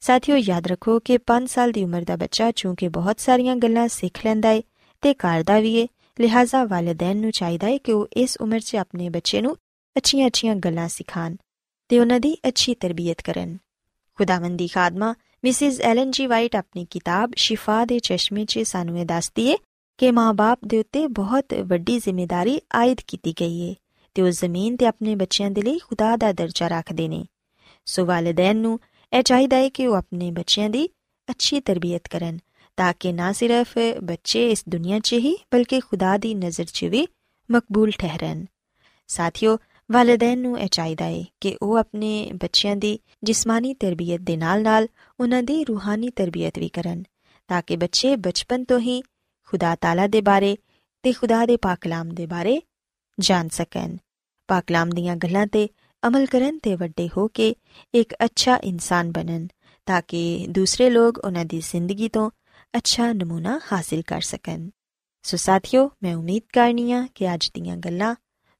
ਸਾਥੀਓ, 0.00 0.36
ਯਾਦ 0.36 0.66
ਰੱਖੋ 0.66 0.98
ਕਿ 0.98 1.18
5 1.18 1.46
ਸਾਲ 1.46 1.72
ਦੀ 1.72 1.84
ਉਮਰ 1.84 2.04
ਦਾ 2.04 2.16
ਬੱਚਾ 2.16 2.50
ਚੂੰਕਿ 2.50 2.88
ਬਹੁਤ 2.88 3.20
ਸਾਰੀਆਂ 3.20 3.56
ਗੱਲਾਂ 3.56 3.88
ਸਿੱਖ 3.88 4.26
ਲੈਂਦਾ 4.26 4.48
ਹੈ 4.48 4.62
ਤੇ 5.02 5.14
ਕਰਦਾ 5.14 5.60
ਵੀ 5.60 5.82
ਹੈ 5.82 5.86
ਲਿਹਾਜ਼ਾ 6.20 6.64
ਵਾਲਿਦੈਨ 6.64 7.16
ਨੂੰ 7.16 7.30
ਚਾਹੀਦਾ 7.30 7.66
ਹੈ 7.66 7.78
ਕਿ 7.78 7.92
ਉਹ 7.92 8.06
ਇਸ 8.16 8.36
ਉਮਰ 8.40 8.60
'ਚ 8.60 8.76
ਆਪਣੇ 8.76 9.08
ਬੱਚੇ 9.08 9.40
ਨੂੰ 9.40 9.56
ਅੱਛੀਆਂ-ਅੱਛੀਆਂ 9.96 10.54
ਗੱਲਾਂ 10.54 10.88
ਸਿਖਾਣ 10.88 11.36
ਤੇ 11.88 11.98
ਉਹਨਾਂ 11.98 12.20
ਦੀ 12.20 12.36
ਅੱਛੀ 12.48 12.74
ਤਰਬੀਅਤ 12.74 13.22
ਕਰਨ। 13.22 13.58
ਖੁਦਾਵੰਦੀ 14.18 14.68
ਖਾਦਮਾ 14.68 15.14
ਮਿਸਿਸ 15.44 15.80
ਐਲਨ 15.80 16.10
ਜੀ 16.10 16.26
ਵਾਈਟ 16.26 16.56
ਆਪਣੀ 16.56 16.86
ਕਿਤਾਬ 16.90 17.32
ਸ਼ਿਫਾ 17.36 17.84
ਦੇ 17.84 17.98
ਚਸ਼ਮੇ 17.98 18.44
'ਚ 18.44 18.58
ਸਾਨੂੰ 18.58 18.98
ਇਹ 18.98 19.06
ਦੱਸਦੀ 19.06 19.52
ਹੈ 19.52 19.56
ਕਿ 19.98 20.10
ਮਾਪੇ 20.10 20.66
ਦੇ 20.66 20.78
ਉੱਤੇ 20.78 21.06
ਬਹੁਤ 21.06 21.54
ਵੱਡੀ 21.54 21.98
ਜ਼ਿੰਮੇਵਾਰੀ 21.98 22.60
ਆਇਦ 22.74 22.96
ਕੀਤੀ 23.06 23.34
ਗਈ 23.40 23.70
ਹੈ 23.70 23.74
ਤੇ 24.14 24.22
ਉਹ 24.22 24.30
ਜ਼ਮੀਨ 24.30 24.76
ਤੇ 24.76 24.86
ਆਪਣੇ 24.86 25.14
ਬੱਚਿਆਂ 25.14 25.50
ਦੇ 25.50 25.62
ਲਈ 25.62 25.78
ਖੁਦਾ 25.78 26.16
ਦਾ 26.16 26.32
ਦਰਜਾ 26.32 26.68
ਰੱਖਦੇ 26.68 27.08
ਨੇ। 27.08 27.24
ਸੋ 27.86 28.04
ਵਾਲਿਦੈਨ 28.06 28.56
ਨੂੰ 28.56 28.80
ਇਹ 29.12 29.22
ਚਾਹੀਦਾ 29.22 29.56
ਹੈ 29.56 29.68
ਕਿ 29.68 29.86
ਉਹ 29.86 29.94
ਆਪਣੇ 29.94 30.30
ਬੱਚਿਆਂ 30.30 30.70
ਦੀ 30.70 30.88
ਅੱਛੀ 31.30 31.60
ਤਰਬੀਅਤ 31.60 32.08
ਕਰਨ 32.08 32.38
ਤਾਂ 32.76 32.94
ਕਿ 33.00 33.12
ਨਾ 33.12 33.32
ਸਿਰਫ 33.32 33.78
ਬੱਚੇ 34.02 34.50
ਇਸ 34.50 34.64
ਦੁਨੀਆ 34.68 34.98
'ਚ 34.98 35.12
ਹੀ 35.12 35.36
ਬਲਕਿ 35.52 35.80
ਖੁਦਾ 35.80 36.16
ਦੀ 36.16 36.34
ਨਜ਼ਰ 36.34 36.64
'ਚ 36.64 36.84
ਵੀ 36.84 37.08
ਮਕਬੂਲ 37.50 37.90
ਠਹਿਰਨ। 37.90 38.46
ਸਾਥੀਓ 39.08 39.58
ਵਾਲਿਦੈਨ 39.92 40.38
ਨੂੰ 40.38 40.60
ਇਹ 40.60 40.68
ਚਾਹੀਦਾ 40.68 41.04
ਹੈ 41.04 41.24
ਕਿ 41.40 41.56
ਉਹ 41.62 41.76
ਆਪਣੇ 41.76 42.30
ਬੱਚਿਆਂ 42.34 42.76
ਦੀ 42.76 42.98
ਜਿਸਮਾਨੀ 43.22 43.74
ਤਰਬੀਅਤ 43.74 44.20
ਦੇ 44.20 44.36
ਨਾਲ-ਨਾਲ 44.36 44.88
ਉਹਨਾਂ 45.20 45.42
ਦੀ 45.42 45.64
ਰੂਹਾਨੀ 45.64 46.10
ਤਰਬੀਅਤ 46.10 46.58
ਵੀ 46.58 46.68
ਕਰਨ, 46.68 47.02
ਤਾਂ 47.48 47.62
ਕਿ 47.62 47.76
ਬੱਚੇ 47.76 48.16
ਬਚਪਨ 48.16 48.64
ਤੋਂ 48.64 48.80
ਹੀ 48.80 49.02
ਖੁਦਾ 49.44 49.74
ਤਾਲਾ 49.74 50.06
ਦੇ 50.06 50.20
ਬਾਰੇ 50.20 50.56
ਤੇ 51.02 51.12
ਖੁਦਾ 51.12 51.46
ਦੇ 51.46 51.56
ਪਾਕ 51.56 51.78
ਕਲਾਮ 51.80 52.14
ਦੇ 52.14 52.26
ਬਾਰੇ 52.26 52.62
ਜਾਣ 53.20 53.48
ਸਕਣ। 53.48 53.96
ਪਾਕ 54.48 54.64
ਕਲਾਮ 54.66 54.90
ਦੀਆਂ 54.90 55.16
ਗੱਲਾਂ 55.16 55.46
ਤੇ 55.46 55.68
ਅਮਲ 56.06 56.26
ਕਰਨ 56.26 56.58
ਤੇ 56.58 56.74
ਵੱਡੇ 56.74 57.08
ਹੋ 57.16 57.28
ਕੇ 57.28 57.54
ਇੱਕ 57.94 58.14
ਅੱਛਾ 58.24 58.56
ਇਨਸਾਨ 58.56 59.12
ਬਣਨ, 59.12 59.48
ਤਾਂ 59.86 60.02
ਕਿ 60.08 60.46
ਦੂਸਰੇ 60.48 60.90
ਲੋਕ 60.90 61.18
ਉਹਨਾਂ 61.18 61.44
ਦੀ 61.44 61.60
ਜ਼ਿੰਦਗੀ 61.60 62.08
ਤੋਂ 62.08 62.30
ਅੱਛਾ 62.76 63.12
ਨਮੂਨਾ 63.12 63.60
ਹਾਸਿਲ 63.72 64.02
ਕਰ 64.02 64.20
ਸਕਣ। 64.20 64.68
ਸੋ 65.22 65.36
ਸਾਥੀਓ, 65.36 65.90
ਮੈਂ 66.02 66.16
ਉਮੀਦ 66.16 66.42
ਕਰਨੀਆ 66.52 67.06
ਕਿ 67.14 67.34
ਅੱਜ 67.34 67.50
ਦੀਆਂ 67.54 67.76
ਗੱਲਾਂ 67.76 68.14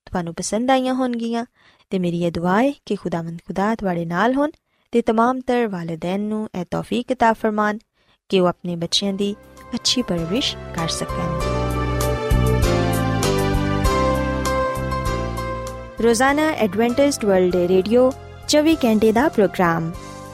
ਤੁਹਾਨੂੰ 0.05 0.33
ਪਸੰਦ 0.33 0.71
ਆਈਆਂ 0.71 0.93
ਹੋਣਗੀਆਂ 0.93 1.45
ਤੇ 1.89 1.99
ਮੇਰੀ 1.99 2.23
ਇਹ 2.23 2.31
ਦੁਆ 2.31 2.61
ਹੈ 2.61 2.71
ਕਿ 2.85 2.95
ਖੁਦਾਵੰਦ 2.95 3.39
ਖੁਦਾ 3.47 3.75
ਤੁਹਾਡੇ 3.75 4.05
ਨਾਲ 4.05 4.35
ਹੋਣ 4.35 4.51
ਤੇ 4.91 5.03
तमाम 5.11 5.41
ਤਰ 5.47 5.67
ਵਾਲਿਦੈਨ 5.67 6.21
ਨੂੰ 6.21 6.49
ਇਹ 6.55 6.65
ਤੌਫੀਕ 6.71 7.11
عطا 7.11 7.33
ਫਰਮਾਨ 7.33 7.79
ਕਿ 8.29 8.39
ਉਹ 8.39 8.47
ਆਪਣੇ 8.47 8.75
ਬੱਚਿਆਂ 8.75 9.13
ਦੀ 9.13 9.35
ਅੱਛੀ 9.75 10.01
ਪਰਵਰਿਸ਼ 10.01 10.55
ਕਰ 10.75 10.87
ਸਕਣ 10.87 11.39
ਰੋਜ਼ਾਨਾ 16.03 16.49
ਐਡਵੈਂਟਿਸਟ 16.49 17.25
ਵਰਲਡ 17.25 17.55
ਰੇਡੀਓ 17.55 18.11
24 18.49 18.75
ਘੰਟੇ 18.85 19.11
ਦਾ 19.11 19.27
ਪ੍ਰੋਗਰਾਮ 19.27 19.91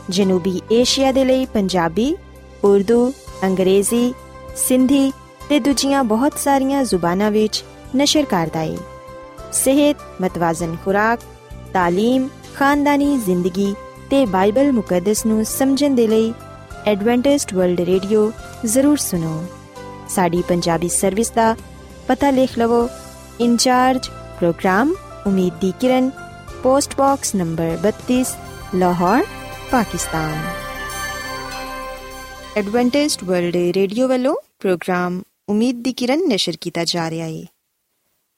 ਜਨੂਬੀ 0.09 0.61
ਏਸ਼ੀਆ 0.71 1.11
ਦੇ 1.11 1.25
ਲਈ 1.25 1.45
ਪੰਜਾਬੀ 1.45 2.15
ਉਰਦੂ 2.63 3.13
ਅੰਗਰੇਜ਼ੀ 3.43 4.13
ਸਿੰਧੀ 4.55 5.11
ਤੇ 5.49 5.59
ਦੂਜੀਆਂ 5.59 6.03
ਬਹੁਤ 6.03 6.39
ਸਾਰੀਆਂ 6.39 6.83
ਜ਼ੁਬਾਨਾਂ 6.83 7.31
ਵਿੱਚ 7.31 7.63
ਨਸ਼ਰ 7.95 8.25
ਕਰਦਾ 8.25 8.59
ਹੈ 8.59 8.77
ਸਿਹਤ 9.55 10.21
ਮਤਵਾਜ਼ਨ 10.21 10.75
ਖੁਰਾਕ 10.85 11.19
تعلیم 11.75 12.27
ਖਾਨਦਾਨੀ 12.55 13.17
ਜ਼ਿੰਦਗੀ 13.17 13.73
ਤੇ 14.09 14.25
ਬਾਈਬਲ 14.25 14.71
ਮੁਕੱਦਸ 14.71 15.25
ਨੂੰ 15.25 15.45
ਸਮਝਣ 15.45 15.95
ਦੇ 15.95 16.07
ਲਈ 16.07 16.33
ਐਡਵੈਂਟਿਸਟ 16.87 17.53
ਵਰਲਡ 17.53 17.81
ਰੇਡੀਓ 17.81 18.31
ਜ਼ਰੂਰ 18.65 18.97
ਸੁਨੋ 18.97 19.43
ਸਾਡੀ 20.09 20.41
ਪੰਜਾਬੀ 20.41 20.89
ਸਰਵਿਸ 20.89 21.31
ਦਾ 21.31 21.55
ਪਤਾ 22.07 22.29
ਲਿਖ 22.29 22.57
ਲਵੋ 22.59 22.87
ਇੰਚਾਰਜ 23.39 24.09
ਪ੍ਰੋਗਰਾਮ 24.39 24.93
ਉਮੀਦ 25.27 25.53
ਦੀ 25.61 25.73
ਕਿਰਨ 25.79 26.09
post 26.63 26.95
box 26.97 27.35
number 27.35 27.77
32 27.85 28.23
Lahore 28.75 29.25
Pakistan 29.71 30.43
Adventist 32.57 33.23
World 33.23 33.55
Radio 33.75 34.07
ਵੱਲੋਂ 34.07 34.35
ਪ੍ਰੋਗਰਾਮ 34.59 35.21
ਉਮੀਦ 35.49 35.81
ਦੀ 35.83 35.93
ਕਿਰਨ 35.93 36.27
ਨਿਸ਼ਰ 36.27 36.57
ਕੀਤਾ 36.61 36.83
ਜਾ 36.83 37.09
ਰਿਹਾ 37.09 37.25
ਹੈ 37.27 37.43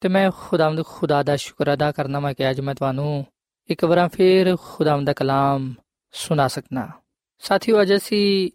ਤੇ 0.00 0.08
ਮੈਂ 0.08 0.30
ਖੁਦਾਵੰਦ 0.36 0.84
ਖੁਦਾ 0.84 1.22
ਦਾ 1.22 1.36
ਸ਼ੁਕਰ 1.36 1.72
ਅਦਾ 1.72 1.92
ਕਰਨਾ 1.92 2.20
ਮੈਂ 2.20 2.34
ਕਿ 2.34 2.50
ਅੱਜ 2.50 2.60
ਮੈਂ 2.60 2.74
ਤੁਹਾਨੂੰ 2.74 3.26
ਇੱਕ 3.68 3.84
ਵਾਰ 3.84 4.08
ਫੇਰ 4.08 4.56
ਖੁਦਾਵੰਦ 4.56 5.06
ਦਾ 5.06 5.12
ਕਲਾਮ 5.12 5.74
ਸੁਣਾ 6.12 6.48
ਸਕਣਾ 6.48 6.88
ਸਾਥੀਓ, 7.38 7.82
ਅੱਜ 7.82 7.94
ਅਸੀਂ 7.94 8.50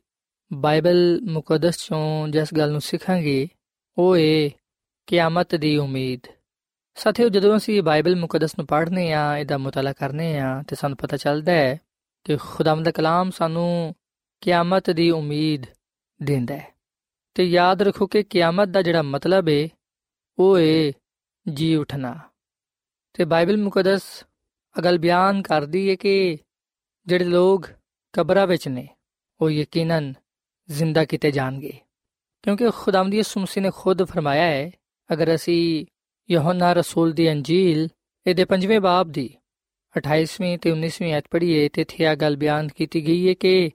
ਬਾਈਬਲ 0.54 1.20
ਮੁਕੱਦਸ 1.24 1.78
ਚੋਂ 1.78 2.28
ਜਿਸ 2.28 2.54
ਗੱਲ 2.54 2.72
ਨੂੰ 2.72 2.82
ਸਿੱਖਾਂਗੇ, 2.82 3.48
ਉਹ 3.98 4.18
ਹੈ 4.18 4.50
ਕਿਆਮਤ 5.08 5.56
ਦੀ 5.56 5.78
ਉਮੀਦ। 5.78 6.20
ਸਾਥੀਓ, 6.96 7.30
ਜਦੋਂ 7.30 7.58
ਅਸੀਂ 7.58 7.84
ਬਾਈਬਲ 7.84 8.16
ਮੁਕੱਦਸ 8.16 8.58
ਨੂੰ 8.58 8.68
ਪੜ੍ਹਨੇ 8.68 9.14
ਆ, 9.14 9.38
ਇਹਦਾ 9.38 9.58
ਮਤਾਲਾ 9.58 9.94
ਕਰਨੇ 9.94 10.40
ਆ, 10.40 10.64
ਤੇ 10.68 10.76
ਸਾਨੂੰ 10.76 10.98
ਪਤਾ 10.98 11.18
ਚੱਲਦਾ 11.18 11.52
ਹੈ 11.52 11.80
ਕਿ 12.24 12.38
ਖੁਦਾਵੰਦ 12.38 12.86
ਦਾ 12.86 12.92
ਕਲਾਮ 12.92 13.32
ਸਾਨੂੰ 13.32 13.96
ਕਿਆਮਤ 14.42 14.90
ਦੀ 14.90 15.12
ਉਮੀਦ 15.12 15.66
ਦਿੰਦਾ 16.24 16.56
ਹੈ। 16.56 16.74
ਤੇ 17.34 17.44
ਯਾਦ 17.44 17.82
ਰੱਖੋ 17.82 18.08
ਕਿ 18.08 18.24
ਕਿਆਮਤ 18.24 18.68
ਦਾ 18.68 18.82
ਜਿਹੜਾ 18.82 19.02
ਮਤਲਬ 19.02 19.50
ਹੈ 19.50 19.70
ਉਹ 20.40 20.60
ਹੈ 20.60 20.92
ਜੀ 21.50 21.76
ਉਠਣਾ। 21.76 22.20
ਤੇ 23.14 23.26
ਬਾਈਬਲ 23.26 23.58
ਮੁਕੱਦਸ 23.58 24.26
ਅਗਲ 24.80 24.98
ਬਿਆਨ 24.98 25.42
ਕਰਦੀ 25.42 25.90
ਹੈ 25.90 25.96
ਕਿ 25.96 26.38
ਜਿਹੜੇ 27.08 27.26
ਲੋਕ 27.26 27.68
ਕਬਰਾਂ 28.14 28.48
ਵਿੱਚ 28.48 28.68
ਨੇ, 28.68 28.88
ਉਹ 29.42 29.50
ਯਕੀਨਨ 29.50 30.14
ਜ਼ਿੰਦਾ 30.72 31.06
ਕੀਤੇ 31.06 31.32
ਜਾਣਗੇ। 31.32 31.80
ਕਿਉਂਕਿ 32.42 32.70
ਖੁਦਾਵੰਦ 32.70 33.14
ਯਿਸੂ 33.14 33.40
ਮਸੀਹ 33.40 33.64
ਨੇ 33.64 33.72
ਖੁਦ 33.76 34.04
ਫਰਮਾਇਆ 34.04 34.44
ਹੈ, 34.44 34.72
ਅਗਰ 35.14 35.36
ਅਸੀਂ 35.36 35.86
ਯਹੋਨਾ 36.32 36.74
ਰਸੂਲ 36.74 37.12
ਦੀ 37.12 37.32
ਅੰਜੀਲ 37.32 37.90
ਇਹਦੇ 38.28 38.46
5ਵੇਂ 38.46 38.82
ਬਾਬ 38.82 39.12
ਦੀ 39.12 39.34
28ਵੀਂ 39.98 40.58
ਤੇ 40.58 40.72
19ਵੀਂ 40.72 41.14
ਐਤ 41.14 41.24
ਪੜ੍ਹੀਏ, 41.32 41.70
ਤੇ 41.70 41.82
ਇੱਥੇ 41.82 42.06
ਆ 42.06 42.16
ਗੱਲ 42.16 42.36
ਬਿਆਨ 42.36 42.68
ਕੀਤੀ 42.68 43.08
ਗਈ 43.08 43.30
ਹੈ 43.30 43.34
ਕਿ 43.34 43.72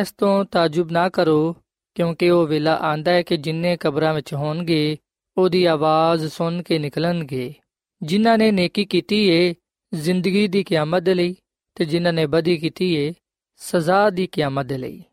ਇਸ 0.00 0.12
ਤੋਂ 0.12 0.44
ਤਾਜੁਬ 0.44 0.90
ਨਾ 0.90 1.08
ਕਰੋ, 1.08 1.56
ਕਿਉਂਕਿ 1.94 2.30
ਉਹ 2.30 2.46
ਵੇਲਾ 2.46 2.76
ਆਂਦਾ 2.76 3.12
ਹੈ 3.12 3.22
ਕਿ 3.22 3.36
ਜਿੰਨੇ 3.36 3.76
ਕਬਰਾਂ 3.76 4.14
ਵਿੱਚ 4.14 4.34
ਹੋਣਗੇ 4.34 4.96
ਉਹਦੀ 5.38 5.64
ਆਵਾਜ਼ 5.64 6.26
ਸੁਣ 6.26 6.62
ਕੇ 6.62 6.78
ਨਿਕਲਣਗੇ। 6.78 7.54
ਜਿਨ੍ਹਾਂ 8.02 8.38
ਨੇ 8.38 8.50
ਨੇਕੀ 8.50 8.84
ਕੀਤੀ 8.84 9.28
ਏ 9.28 9.54
ਜ਼ਿੰਦਗੀ 9.94 10.48
ਦੀ 10.48 10.64
ਕਿਆਮਤ 10.64 11.02
ਦੇ 11.02 11.14
ਲਈ 11.14 11.36
ਤੇ 11.74 11.84
ਜਿਨ੍ਹਾਂ 11.84 12.12
ਨੇ 12.12 12.26
ਬਦੀ 12.26 12.56
ਕੀਤੀ 12.56 12.94
ਏ 12.94 13.12
ਸਜ਼ਾ 13.56 14.10
ਦੀ 14.10 14.26
ਕਿਆਮਤ 14.26 14.66
ਦੇ 14.66 14.78
ਲਈ। 14.78 15.04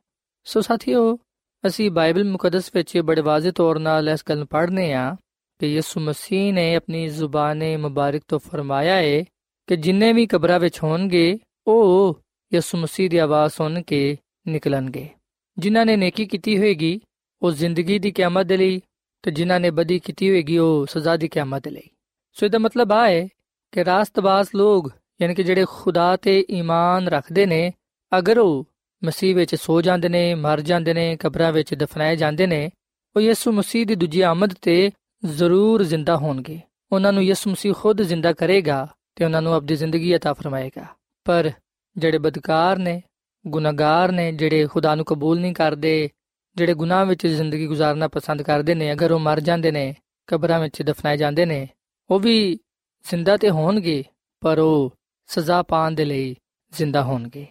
ਸੋ 0.44 0.62
ਸਾਥੀਓ, 0.62 1.20
ਅਸੀਂ 1.68 1.92
ਬਾਈਬਲ 1.92 2.24
ਮੁਕੱਦਸ 2.24 2.72
ਵਿੱਚ 2.76 2.98
ਬੜੇ 2.98 3.22
ਵਾਜ਼ਿਹ 3.22 3.52
ਤੌਰ 3.52 3.76
'ਤੇ 3.76 4.12
ਇਸ 4.12 4.24
ਗੱਲ 4.30 4.38
ਨੂੰ 4.38 4.48
ਪੜ੍ਹਨੇ 4.48 4.94
ਆ 4.94 5.16
ਕਿ 5.60 5.68
ਯਿਸੂ 5.68 6.00
ਮਸੀਹ 6.00 6.54
ਨੇ 6.54 6.76
ਆਪਣੀ 6.76 7.08
ਜ਼ੁਬਾਨੇ 7.08 7.78
ਮੁਬਾਰਕ 7.78 8.22
ਤੋਂ 8.28 8.40
ਫਰਮਾਇਆ 8.40 9.00
ਏ 9.00 9.26
ਕਿ 9.68 9.76
ਜਿੰਨੇ 9.76 10.14
ਵੀ 10.14 10.26
ਕਬਰਾਂ 10.26 10.60
ਵਿੱਚ 10.60 10.84
ਹੋਣਗੇ, 10.84 11.40
ਉਹ 11.68 12.20
ਯਿਸੂ 12.54 12.78
ਮਸੀਹ 12.78 13.10
ਦੀ 13.10 13.18
ਆਵਾਜ਼ 13.18 13.54
ਸੁਣ 13.54 13.82
ਕੇ 13.82 14.18
ਨਿਕਲਣਗੇ। 14.48 15.10
ਜਿਨ੍ਹਾਂ 15.58 15.86
ਨੇ 15.86 15.96
ਨੇਕੀ 15.96 16.26
ਕੀਤੀ 16.26 16.58
ਹੋਏਗੀ, 16.58 17.02
ਉਹ 17.42 17.52
ਜ਼ਿੰਦਗੀ 17.52 18.00
ਦੀ 18.00 18.12
ਕਿਆਮਤ 18.12 18.46
ਦੇ 18.46 18.58
ਲਈ 18.58 18.82
ਤੇ 19.25 19.31
ਜਿਨ੍ਹਾਂ 19.31 19.61
ਨੇ 19.61 19.71
ਬਦੀ 19.71 19.99
ਕੀਤੀ 19.99 20.31
ਹੋਏਗੀ 20.31 20.59
ਉਹ 20.59 20.87
ਸਜ਼ਾ 20.87 21.17
ਦੀ 21.17 21.29
ਕਿਆਮਤ 21.29 21.65
ਦੇ 21.65 21.71
ਲਈ 21.71 21.89
ਸੋ 22.37 22.47
ਇਹਦਾ 22.47 22.59
ਮਤਲਬ 22.59 22.93
ਆ 22.93 23.09
ਹੈ 23.09 23.29
ਕਿ 23.73 23.85
ਰਾਸਤਬਾਜ਼ 23.85 24.49
ਲੋਕ 24.55 24.91
ਯਾਨੀ 25.21 25.35
ਕਿ 25.35 25.43
ਜਿਹੜੇ 25.43 25.65
ਖੁਦਾ 25.69 26.17
ਤੇ 26.17 26.45
ਈਮਾਨ 26.51 27.09
ਰੱਖਦੇ 27.09 27.47
ਨੇ 27.47 27.73
ਅਗਰ 28.19 28.39
ਉਹ 28.39 28.65
ਮਸੀਹ 29.05 29.35
ਵਿੱਚ 29.35 29.55
ਸੋ 29.55 29.83
ਜਾਂਦੇ 29.83 30.09
ਨੇ 30.09 30.35
ਮਰ 30.35 30.61
ਜਾਂਦੇ 30.61 30.95
ਨੇ 30.95 31.17
ਕਬਰਾਂ 31.17 31.53
ਵਿੱਚ 31.53 31.75
ਦਫਨਾਏ 31.75 32.17
ਜਾਂਦੇ 32.17 32.47
ਨੇ 32.47 32.71
ਉਹ 33.17 33.21
ਯਿਸੂ 33.21 33.53
ਮਸੀਹ 33.53 33.87
ਦੀ 33.87 33.95
ਦੂਜੀ 33.95 34.21
ਆਮਦ 34.21 34.55
ਤੇ 34.63 34.91
ਜ਼ਰੂਰ 35.25 35.83
ਜ਼ਿੰਦਾ 35.83 36.17
ਹੋਣਗੇ 36.17 36.61
ਉਹਨਾਂ 36.93 37.13
ਨੂੰ 37.13 37.25
ਯਿਸੂ 37.25 37.51
ਮਸੀਹ 37.51 37.75
ਖੁਦ 37.75 38.03
ਜ਼ਿੰਦਾ 38.03 38.33
ਕਰੇਗਾ 38.33 38.89
ਤੇ 39.17 39.25
ਉਹਨਾਂ 39.25 39.43
ਨੂੰ 39.43 39.55
ਆਪਣੀ 39.55 39.77
ਜ਼ਿੰਦਗੀ 39.77 40.15
عطا 40.17 40.35
ਫਰਮਾਏਗਾ 40.35 40.87
ਪਰ 41.25 41.51
ਜਿਹੜੇ 41.97 42.19
ਬਦਕਾਰ 42.19 42.79
ਨੇ 42.79 43.03
ਗੁਨਾਹਗਾਰ 43.47 44.13
ਨੇ 44.13 44.33
ਜਿਹੜੇ 44.33 44.67
ਖੁਦਾ 44.67 44.95
ਨੂੰ 44.95 45.05
ਕਬੂਲ 45.05 45.41
ਨਹੀਂ 45.41 45.55
ਕਰਦੇ 45.55 46.09
ਜਿਹੜੇ 46.58 46.74
ਗੁਨਾਹ 46.74 47.06
ਵਿੱਚ 47.06 47.28
ਜ਼ਿੰਦਗੀ 47.28 47.68
گزارਣਾ 47.68 48.08
ਪਸੰਦ 48.08 48.42
ਕਰਦੇ 48.42 48.76
ਨੇ, 48.76 48.94
ਅਗਰ 48.94 49.12
ਉਹ 49.12 49.20
ਮਰ 49.20 49.40
ਜਾਂਦੇ 49.40 49.72
ਨੇ, 49.72 49.96
ਕਬਰਾਂ 50.28 50.60
ਵਿੱਚ 50.60 50.82
ਦਫਨਾਏ 50.82 51.18
ਜਾਂਦੇ 51.18 51.46
ਨੇ, 51.46 51.68
ਉਹ 52.10 52.20
ਵੀ 52.20 52.56
ਜ਼ਿੰਦਾ 53.04 53.38
ਤੇ 53.38 53.50
ਹੋਣਗੇ, 53.50 54.04
ਪਰ 54.42 54.60
ਉਹ 54.60 54.94
ਸਜ਼ਾ 55.28 55.64
ਪਾਣ 55.64 55.92
ਦੇ 55.92 56.06
ਲਈ 56.06 56.36
ਜ਼ਿੰਦਾ 56.72 57.04
ਹੋਣਗੇ। 57.04 57.48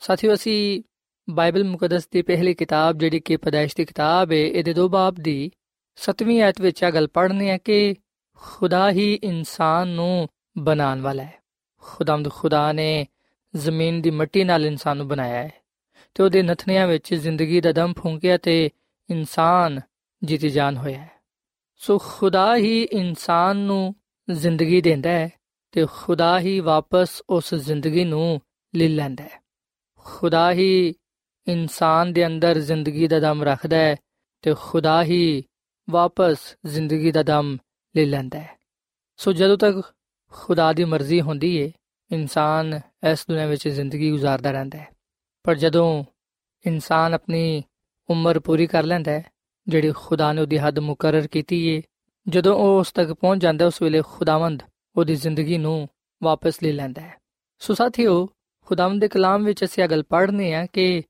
ਸਾਥੀਓ, 0.00 0.34
ਅਸੀਂ 0.34 0.82
ਬਾਈਬਲ 1.30 1.64
ਮੁਕੱਦਸ 1.64 2.08
ਦੀ 2.08 2.22
ਪਹਿਲੀ 2.22 2.54
ਕਿਤਾਬ, 2.54 2.98
ਜਿਹੜੀ 2.98 3.20
ਕਿ 3.20 3.36
ਪਦਾਇਸ਼ 3.36 3.76
ਦੀ 3.76 3.84
ਕਿਤਾਬ 3.84 4.32
ਹੈ 4.32 4.36
ਇਹਦੇ 4.36 4.72
ਦੋ 4.72 4.88
ਬਾਬ 4.88 5.14
ਦੀ 5.14 5.50
7ਵੀਂ 5.96 6.42
ਆਇਤ 6.42 6.60
ਵਿੱਚ 6.60 6.84
ਆ 6.84 6.90
ਗੱਲ 6.90 7.08
ਪੜ੍ਹਨੀ 7.08 7.48
ਹੈ 7.48 7.58
ਕਿ 7.58 7.94
ਖੁਦਾ 8.34 8.90
ਹੀ 8.90 9.20
ਇਨਸਾਨ 9.24 9.88
ਨੂੰ 9.88 10.28
ਬਣਾਉਣ 10.58 11.00
ਵਾਲਾ 11.00 11.22
ਹੈ। 11.22 11.34
ਖੁਦਾਮਦ 11.80 12.30
ਖੁਦਾ 12.30 12.72
ਨੇ 12.72 13.06
ਜ਼ਮੀਨ 13.56 14.00
ਦੀ 14.00 14.10
ਮਿੱਟੀ 14.10 14.44
ਨਾਲ 14.44 14.66
ਇਨਸਾਨ 14.66 14.96
ਨੂੰ 14.96 15.08
ਬਣਾਇਆ 15.08 15.42
ਹੈ। 15.42 15.63
ਤੇ 16.14 16.22
ਉਹਦੇ 16.22 16.42
ਨਥਨਿਆਂ 16.42 16.86
ਵਿੱਚ 16.86 17.14
ਜ਼ਿੰਦਗੀ 17.14 17.60
ਦਾ 17.60 17.72
ਦਮ 17.72 17.92
ਫੂਕਿਆ 17.98 18.38
ਤੇ 18.38 18.70
ਇਨਸਾਨ 19.10 19.80
ਜੀਤੀ 20.24 20.50
ਜਾਨ 20.50 20.76
ਹੋਇਆ 20.76 21.08
ਸੋ 21.76 21.98
ਖੁਦਾ 21.98 22.56
ਹੀ 22.56 22.82
ਇਨਸਾਨ 22.82 23.56
ਨੂੰ 23.56 23.94
ਜ਼ਿੰਦਗੀ 24.30 24.80
ਦਿੰਦਾ 24.80 25.10
ਹੈ 25.10 25.30
ਤੇ 25.72 25.86
ਖੁਦਾ 25.92 26.40
ਹੀ 26.40 26.60
ਵਾਪਸ 26.60 27.22
ਉਸ 27.30 27.54
ਜ਼ਿੰਦਗੀ 27.54 28.04
ਨੂੰ 28.04 28.40
ਲੈ 28.76 28.88
ਲੈਂਦਾ 28.88 29.24
ਹੈ। 29.24 29.42
ਖੁਦਾ 29.98 30.52
ਹੀ 30.52 30.94
ਇਨਸਾਨ 31.46 32.12
ਦੇ 32.12 32.26
ਅੰਦਰ 32.26 32.58
ਜ਼ਿੰਦਗੀ 32.58 33.08
ਦਾ 33.08 33.20
ਦਮ 33.20 33.42
ਰੱਖਦਾ 33.42 33.76
ਹੈ 33.76 33.96
ਤੇ 34.42 34.54
ਖੁਦਾ 34.60 35.04
ਹੀ 35.04 35.44
ਵਾਪਸ 35.90 36.56
ਜ਼ਿੰਦਗੀ 36.66 37.12
ਦਾ 37.12 37.22
ਦਮ 37.22 37.56
ਲੈ 37.96 38.04
ਲੈਂਦਾ 38.04 38.40
ਹੈ। 38.40 38.58
ਸੋ 39.16 39.32
ਜਦੋਂ 39.32 39.56
ਤੱਕ 39.56 39.94
ਖੁਦਾ 40.30 40.72
ਦੀ 40.72 40.84
ਮਰਜ਼ੀ 40.84 41.20
ਹੁੰਦੀ 41.20 41.56
ਏ, 41.56 41.72
ਇਨਸਾਨ 42.12 42.80
ਇਸ 43.10 43.26
ਦੁਨੀਆਂ 43.28 43.46
ਵਿੱਚ 43.46 43.68
ਜ਼ਿੰਦਗੀ 43.68 44.12
گزارਦਾ 44.12 44.50
ਰਹਿੰਦਾ 44.50 44.78
ਹੈ। 44.78 44.93
ਪਰ 45.44 45.54
ਜਦੋਂ 45.54 46.04
ਇਨਸਾਨ 46.66 47.14
ਆਪਣੀ 47.14 47.62
ਉਮਰ 48.10 48.38
ਪੂਰੀ 48.38 48.66
ਕਰ 48.66 48.82
ਲੈਂਦਾ 48.82 49.12
ਹੈ, 49.12 49.24
ਜਿਹੜੀ 49.68 49.92
ਖੁਦਾ 49.92 50.32
ਨੇ 50.32 50.40
ਉਹਦੀ 50.40 50.58
ਹੱਦ 50.58 50.78
ਮੁਕਰਰ 50.78 51.26
ਕੀਤੀ 51.26 51.66
ਏ, 51.66 51.82
ਜਦੋਂ 52.28 52.56
ਉਹ 52.56 52.80
ਉਸ 52.80 52.92
ਤੱਕ 52.92 53.12
ਪਹੁੰਚ 53.12 53.42
ਜਾਂਦਾ, 53.42 53.66
ਉਸ 53.66 53.82
ਵੇਲੇ 53.82 54.02
ਖੁਦਾਵੰਦ 54.06 54.62
ਉਹਦੀ 54.96 55.14
ਜ਼ਿੰਦਗੀ 55.14 55.58
ਨੂੰ 55.58 55.88
ਵਾਪਸ 56.22 56.62
ਲੈ 56.62 56.72
ਲੈਂਦਾ 56.72 57.02
ਹੈ। 57.02 57.14
ਸੋ 57.58 57.74
ਸਾਥੀਓ, 57.74 58.28
ਖੁਦਾਵੰਦ 58.60 59.00
ਦੇ 59.00 59.08
ਕਲਾਮ 59.08 59.44
ਵਿੱਚ 59.44 59.64
ਅਸੀਂ 59.64 59.84
ਇਹ 59.84 59.88
ਗੱਲ 59.88 60.02
ਪੜ੍ਹਨੇ 60.02 60.54
ਆ 60.54 60.66
ਕਿ 60.66 61.02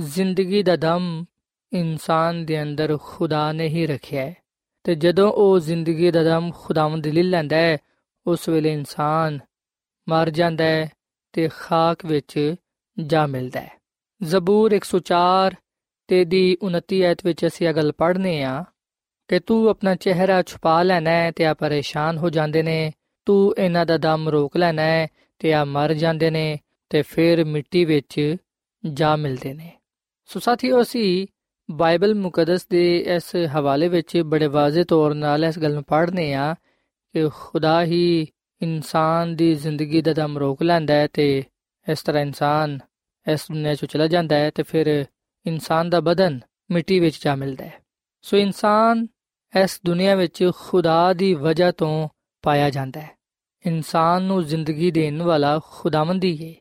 ਜ਼ਿੰਦਗੀ 0.00 0.62
ਦਾ 0.62 0.76
ਦਮ 0.76 1.24
ਇਨਸਾਨ 1.72 2.44
ਦੇ 2.44 2.62
ਅੰਦਰ 2.62 2.98
ਖੁਦਾ 3.02 3.52
ਨੇ 3.52 3.68
ਹੀ 3.68 3.86
ਰੱਖਿਆ 3.86 4.26
ਹੈ। 4.26 4.36
ਤੇ 4.84 4.94
ਜਦੋਂ 4.94 5.32
ਉਹ 5.32 5.58
ਜ਼ਿੰਦਗੀ 5.58 6.10
ਦਾ 6.10 6.22
ਦਮ 6.22 6.50
ਖੁਦਾਵੰਦ 6.58 7.06
ਲੈ 7.06 7.22
ਲੈਂਦਾ 7.22 7.56
ਹੈ, 7.56 7.78
ਉਸ 8.26 8.48
ਵੇਲੇ 8.48 8.72
ਇਨਸਾਨ 8.72 9.38
ਮਰ 10.08 10.30
ਜਾਂਦਾ 10.30 10.64
ਹੈ 10.64 10.90
ਤੇ 11.32 11.48
ਖਾਕ 11.48 12.04
ਵਿੱਚ 12.06 12.54
ਜਾ 13.06 13.26
ਮਿਲਦਾ 13.26 13.60
ਹੈ। 13.60 13.79
ਜ਼ਬੂਰ 14.22 14.74
104 14.74 15.54
ਤੇ 16.08 16.24
ਦੀ 16.24 16.56
29 16.64 17.00
ਐਤ 17.00 17.18
ਵਿੱਚ 17.24 17.46
ਅਸੀਂ 17.46 17.68
ਇਹ 17.68 17.74
ਗੱਲ 17.74 17.92
ਪੜ੍ਹਨੇ 17.92 18.42
ਆ 18.42 18.64
ਕਿ 19.28 19.40
ਤੂੰ 19.40 19.68
ਆਪਣਾ 19.68 19.94
ਚਿਹਰਾ 19.94 20.42
ਛੁਪਾ 20.42 20.82
ਲੈਣਾ 20.82 21.10
ਹੈ 21.10 21.30
ਤੇ 21.30 21.46
ਆ 21.46 21.54
ਪਰੇਸ਼ਾਨ 21.54 22.18
ਹੋ 22.18 22.30
ਜਾਂਦੇ 22.30 22.62
ਨੇ, 22.62 22.92
ਤੂੰ 23.26 23.54
ਇਹਨਾਂ 23.58 23.86
ਦਾ 23.86 23.98
ਦਮ 23.98 24.28
ਰੋਕ 24.28 24.56
ਲੈਣਾ 24.56 24.82
ਹੈ 24.82 25.06
ਤੇ 25.38 25.54
ਆ 25.54 25.64
ਮਰ 25.64 25.94
ਜਾਂਦੇ 25.94 26.30
ਨੇ 26.30 26.58
ਤੇ 26.88 27.02
ਫਿਰ 27.02 27.44
ਮਿੱਟੀ 27.44 27.84
ਵਿੱਚ 27.84 28.36
ਜਾ 28.92 29.16
ਮਿਲਦੇ 29.16 29.54
ਨੇ। 29.54 29.72
ਸੋ 30.24 30.40
ਸਾਥੀਓ, 30.40 30.82
ਅਸੀਂ 30.82 31.26
ਬਾਈਬਲ 31.70 32.14
ਮੁਕੱਦਸ 32.14 32.66
ਦੇ 32.66 32.98
ਇਸ 32.98 33.36
ਹਵਾਲੇ 33.36 33.88
ਵਿੱਚ 33.88 34.16
ਬੜੇ 34.16 34.46
ਵਾਜ਼ਿਹ 34.46 34.84
ਤੌਰ 34.84 35.14
ਨਾਲ 35.14 35.44
ਇਸ 35.44 35.58
ਗੱਲ 35.58 35.74
ਨੂੰ 35.74 35.84
ਪੜ੍ਹਨੇ 35.84 36.34
ਆ 36.34 36.54
ਕਿ 37.12 37.28
ਖੁਦਾ 37.28 37.84
ਹੀ 37.84 38.26
ਇਨਸਾਨ 38.62 39.36
ਦੀ 39.36 39.54
ਜ਼ਿੰਦਗੀ 39.54 40.02
ਦਾ 40.02 40.12
ਦਮ 40.12 40.38
ਰੋਕ 40.38 40.62
ਲੈਂਦਾ 40.62 40.94
ਹੈ 40.94 41.06
ਤੇ 41.06 41.44
ਇਸ 41.90 42.02
ਤਰ੍ਹਾਂ 42.02 42.22
ਇਨਸਾਨ 42.22 42.78
ਇਸ 43.32 43.40
ਦੁਨੀਆਂ 43.52 43.74
ਚੋਂ 43.74 43.88
ਚਲਾ 43.88 44.06
ਜਾਂਦਾ 44.06 44.36
ਹੈ 44.36 44.50
ਤੇ 44.50 44.62
ਫਿਰ 44.62 45.04
ਇਨਸਾਨ 45.46 45.90
ਦਾ 45.90 46.00
ਬਦਨ 46.00 46.40
ਮਿੱਟੀ 46.70 47.00
ਵਿੱਚ 47.00 47.24
ਜਾ 47.24 47.34
ਮਿਲਦਾ 47.34 47.64
ਹੈ। 47.64 47.74
ਸੋ 48.22 48.36
ਇਨਸਾਨ 48.36 49.06
ਇਸ 49.62 49.80
ਦੁਨੀਆਂ 49.86 50.16
ਵਿੱਚ 50.16 50.50
ਖੁਦਾ 50.56 51.12
ਦੀ 51.12 51.34
ਵਜ੍ਹਾ 51.34 51.72
ਤੋਂ 51.72 52.08
ਪਾਇਆ 52.42 52.70
ਜਾਂਦਾ 52.70 53.00
ਹੈ। 53.00 53.10
ਇਨਸਾਨ 53.66 54.22
ਨੂੰ 54.22 54.44
ਜ਼ਿੰਦਗੀ 54.44 54.90
ਦੇਣ 54.90 55.22
ਵਾਲਾ 55.22 55.60
ਖੁਦਾਵੰਦ 55.64 56.24
ਹੀ। 56.24 56.48
ਹੈ 56.48 56.54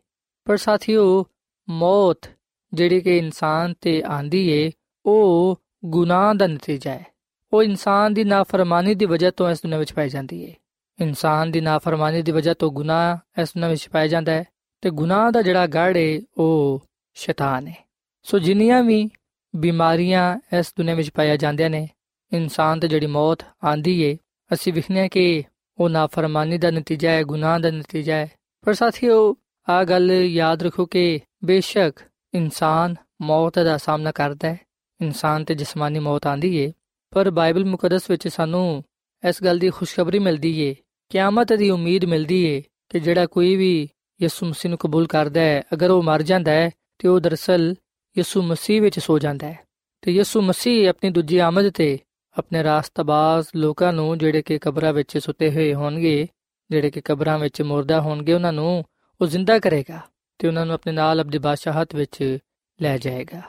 ਪਰ 0.46 0.58
ਸਾਥੀਓ, 0.58 1.26
ਮੌਤ 1.70 2.30
ਜਿਹੜੀ 2.74 3.02
ਕਿ 3.02 3.18
ਇਨਸਾਨ 3.18 3.74
ਤੇ 3.82 4.04
ਆਂਦੀ 4.06 4.48
ਏ, 4.50 4.72
ਉਹ 5.06 5.62
ਗੁਨਾਹ 5.86 6.36
ਦਾ 6.36 6.48
ਨਤੀਜਾ 6.48 6.92
ਹੈ। 6.92 7.06
ਉਹ 7.54 7.64
ਇਨਸਾਨ 7.64 8.14
ਦੀ 8.14 8.24
ਨਾਫਰਮਾਨੀ 8.24 8.96
ਦੀ 8.96 9.06
ਵਜ੍ਹਾ 9.06 9.32
ਤੋਂ 9.32 9.50
ਇਸ 9.50 9.58
ਦੁਨੀਆਂ 9.58 9.80
ਵਿੱਚ 9.80 9.94
ਪਾਈ 9.94 10.10
ਜਾਂਦੀ 10.10 10.44
ਏ। 10.44 10.56
ਇਨਸਾਨ 11.02 11.52
ਦੀ 11.52 11.62
ਨਾਫਰਮਾਨੀ 11.62 12.22
ਦੀ 12.22 12.32
ਵਜ੍ਹਾ 12.32 12.54
ਤੋਂ 12.54 12.72
ਗੁਨਾਹ 12.72 13.18
ਇਸ 13.42 13.50
ਦੁਨੀਆਂ 13.50 13.70
ਵਿੱਚ 13.70 13.90
ਪਾਇਆ 13.90 14.08
ਜਾਂਦਾ 14.08 14.32
ਹੈ। 14.32 14.44
ਤੇ 14.82 14.90
ਗੁਨਾਹ 14.90 15.32
ਦਾ 15.32 15.42
ਜਿਹੜਾ 15.42 15.68
ਗੜ 15.68 15.98
ਏ, 15.98 16.22
ਉਹ 16.38 16.84
ਸ਼ੈਤਾਨ 17.14 17.68
ਹੈ 17.68 17.90
ਸੋ 18.24 18.40
ਜਿੰਨੀਆਂ 18.40 18.84
ਵੀ 18.84 19.10
ਬਿਮਾਰੀਆਂ 19.56 20.40
ਇਸ 20.60 20.74
ਦੁਨੀਆਂ 20.78 20.96
ਵਿੱਚ 20.96 21.10
ਪਾਇਆ 21.10 21.38
ਜਾਂਦੀਆਂ 21.38 21.70
ਨੇ, 21.70 21.90
ਇਨਸਾਨ 22.34 22.80
ਤੇ 22.80 22.88
ਜਿਹੜੀ 22.88 23.06
ਮੌਤ 23.06 23.46
ਆਂਦੀ 23.66 24.02
ਏ, 24.02 24.18
ਅਸੀਂ 24.54 24.74
ਵਿਖਨੇ 24.74 25.10
ਕਿ 25.10 25.44
ਉਹ 25.80 25.90
ਨਾਫਰਮਾਨੀ 25.90 26.58
ਦਾ 26.58 26.72
ਨਤੀਜਾ 26.72 27.12
ਹੈ, 27.12 27.24
ਗੁਨਾਹ 27.24 27.60
ਦਾ 27.60 27.72
ਨਤੀਜਾ 27.72 28.16
ਹੈ। 28.16 28.32
ਪਰ 28.66 28.74
ਸਾਥੀਓ 28.74 29.36
ਆ 29.70 29.84
ਗੱਲ 29.84 30.12
ਯਾਦ 30.12 30.64
ਰੱਖੋ 30.64 30.86
ਕਿ 30.86 31.20
ਬੇਸ਼ੱਕ 31.46 32.00
ਇਨਸਾਨ 32.34 32.96
ਮੌਤ 33.22 33.60
ਦਾ 33.60 33.78
ਸਾਹਮਣਾ 33.78 34.12
ਕਰਦਾ 34.12 34.50
ਹੈ, 34.50 34.60
ਇਨਸਾਨ 35.02 35.46
ਤੇ 35.46 35.56
ਜਿਸਮਾਨੀ 35.56 36.00
ਮੌਤ 36.00 36.28
ਆਂਦੀ 36.28 36.56
ਏ। 36.58 36.72
ਪਰ 37.10 37.32
ਬਾਈਬਲ 37.32 37.66
ਮੁਕੱਦਸ 37.66 38.10
ਵਿੱਚ 38.10 38.28
ਸਾਨੂੰ 38.28 38.84
ਇਸ 39.30 39.44
ਗੱਲ 39.44 39.60
ਦੀ 39.60 39.70
ਖੁਸ਼ਖਬਰੀ 39.70 40.20
ਮਿਲਦੀ 40.20 40.60
ਏ, 40.60 40.76
ਕਿਆਮਤ 41.10 41.54
ਦੀ 41.54 41.70
ਉਮੀਦ 41.70 42.06
ਮਿਲਦੀ 42.06 42.44
ਏ 42.46 42.62
ਕਿ 42.90 43.00
ਜਿਹੜਾ 43.00 43.26
ਕੋਈ 43.26 43.56
ਵੀ 43.56 43.90
ਯਿਸੂ 44.22 44.46
ਮਸੀਹ 44.46 44.70
ਨੂੰ 44.70 44.78
ਕਬੂਲ 44.78 45.08
ਕਰਦਾ 45.08 45.42
ਹੈ। 45.42 45.64
ਅਗਰ 45.74 45.90
ਉਹ 45.90 46.04
ਮਰ 46.04 46.22
ਜਾਂਦਾ 46.22 46.52
ਹੈ 46.52 46.70
ਤੇ 47.00 47.08
ਉਹ 47.08 47.20
ਦਰਸਲ 47.20 47.76
ਯਿਸੂ 48.18 48.42
ਮਸੀਹ 48.42 48.82
ਵਿੱਚ 48.82 49.00
ਸੋ 49.00 49.20
ਜਾਂਦਾ 49.20 49.48
ਹੈ। 49.48 49.60
ਤੇ 50.02 50.12
ਯਿਸੂ 50.12 50.42
ਮਸੀਹ 50.42 50.90
ਆਪਣੀ 50.90 51.10
ਦੂਜੀ 51.10 51.38
ਆਮਦ 51.38 51.70
ਤੇ 51.70 52.00
ਆਪਣੇ 52.38 52.64
ਰਾਸਤਬਾਜ਼ 52.64 53.48
ਲੋਕਾਂ 53.56 53.94
ਨੂੰ 53.94 54.18
ਜਿਹੜੇ 54.18 54.42
ਕਿ 54.42 54.60
ਕਬਰਾਂ 54.60 54.94
ਵਿੱਚ 54.94 55.18
ਸੁੱਤੇ 55.18 55.52
ਹੋਏ 55.52 55.74
ਹੋਣਗੇ, 55.74 56.28
ਜਿਹੜੇ 56.72 56.92
ਕਿ 56.92 57.02
ਕਬਰਾਂ 57.02 57.40
ਵਿੱਚ 57.40 57.62
ਮੁਰਦਾ 57.62 58.02
ਹੋਣਗੇ, 58.02 58.34
ਉਹਨਾਂ 58.34 58.54
ਨੂੰ 58.54 58.86
ਉਹ 59.22 59.28
ਜ਼ਿੰਦਾ 59.28 59.60
ਕਰੇਗਾ 59.60 60.00
ਤੇ 60.38 60.48
ਉਹਨਾਂ 60.48 60.66
ਨੂੰ 60.66 60.74
ਆਪਣੇ 60.74 60.94
ਨਾਲ 60.94 61.20
ਆਪਣੀ 61.20 61.38
ਬਾਦਸ਼ਾਹਤ 61.38 61.96
ਵਿੱਚ 61.96 62.38
ਲੈ 62.82 62.98
ਜਾਏਗਾ। 62.98 63.42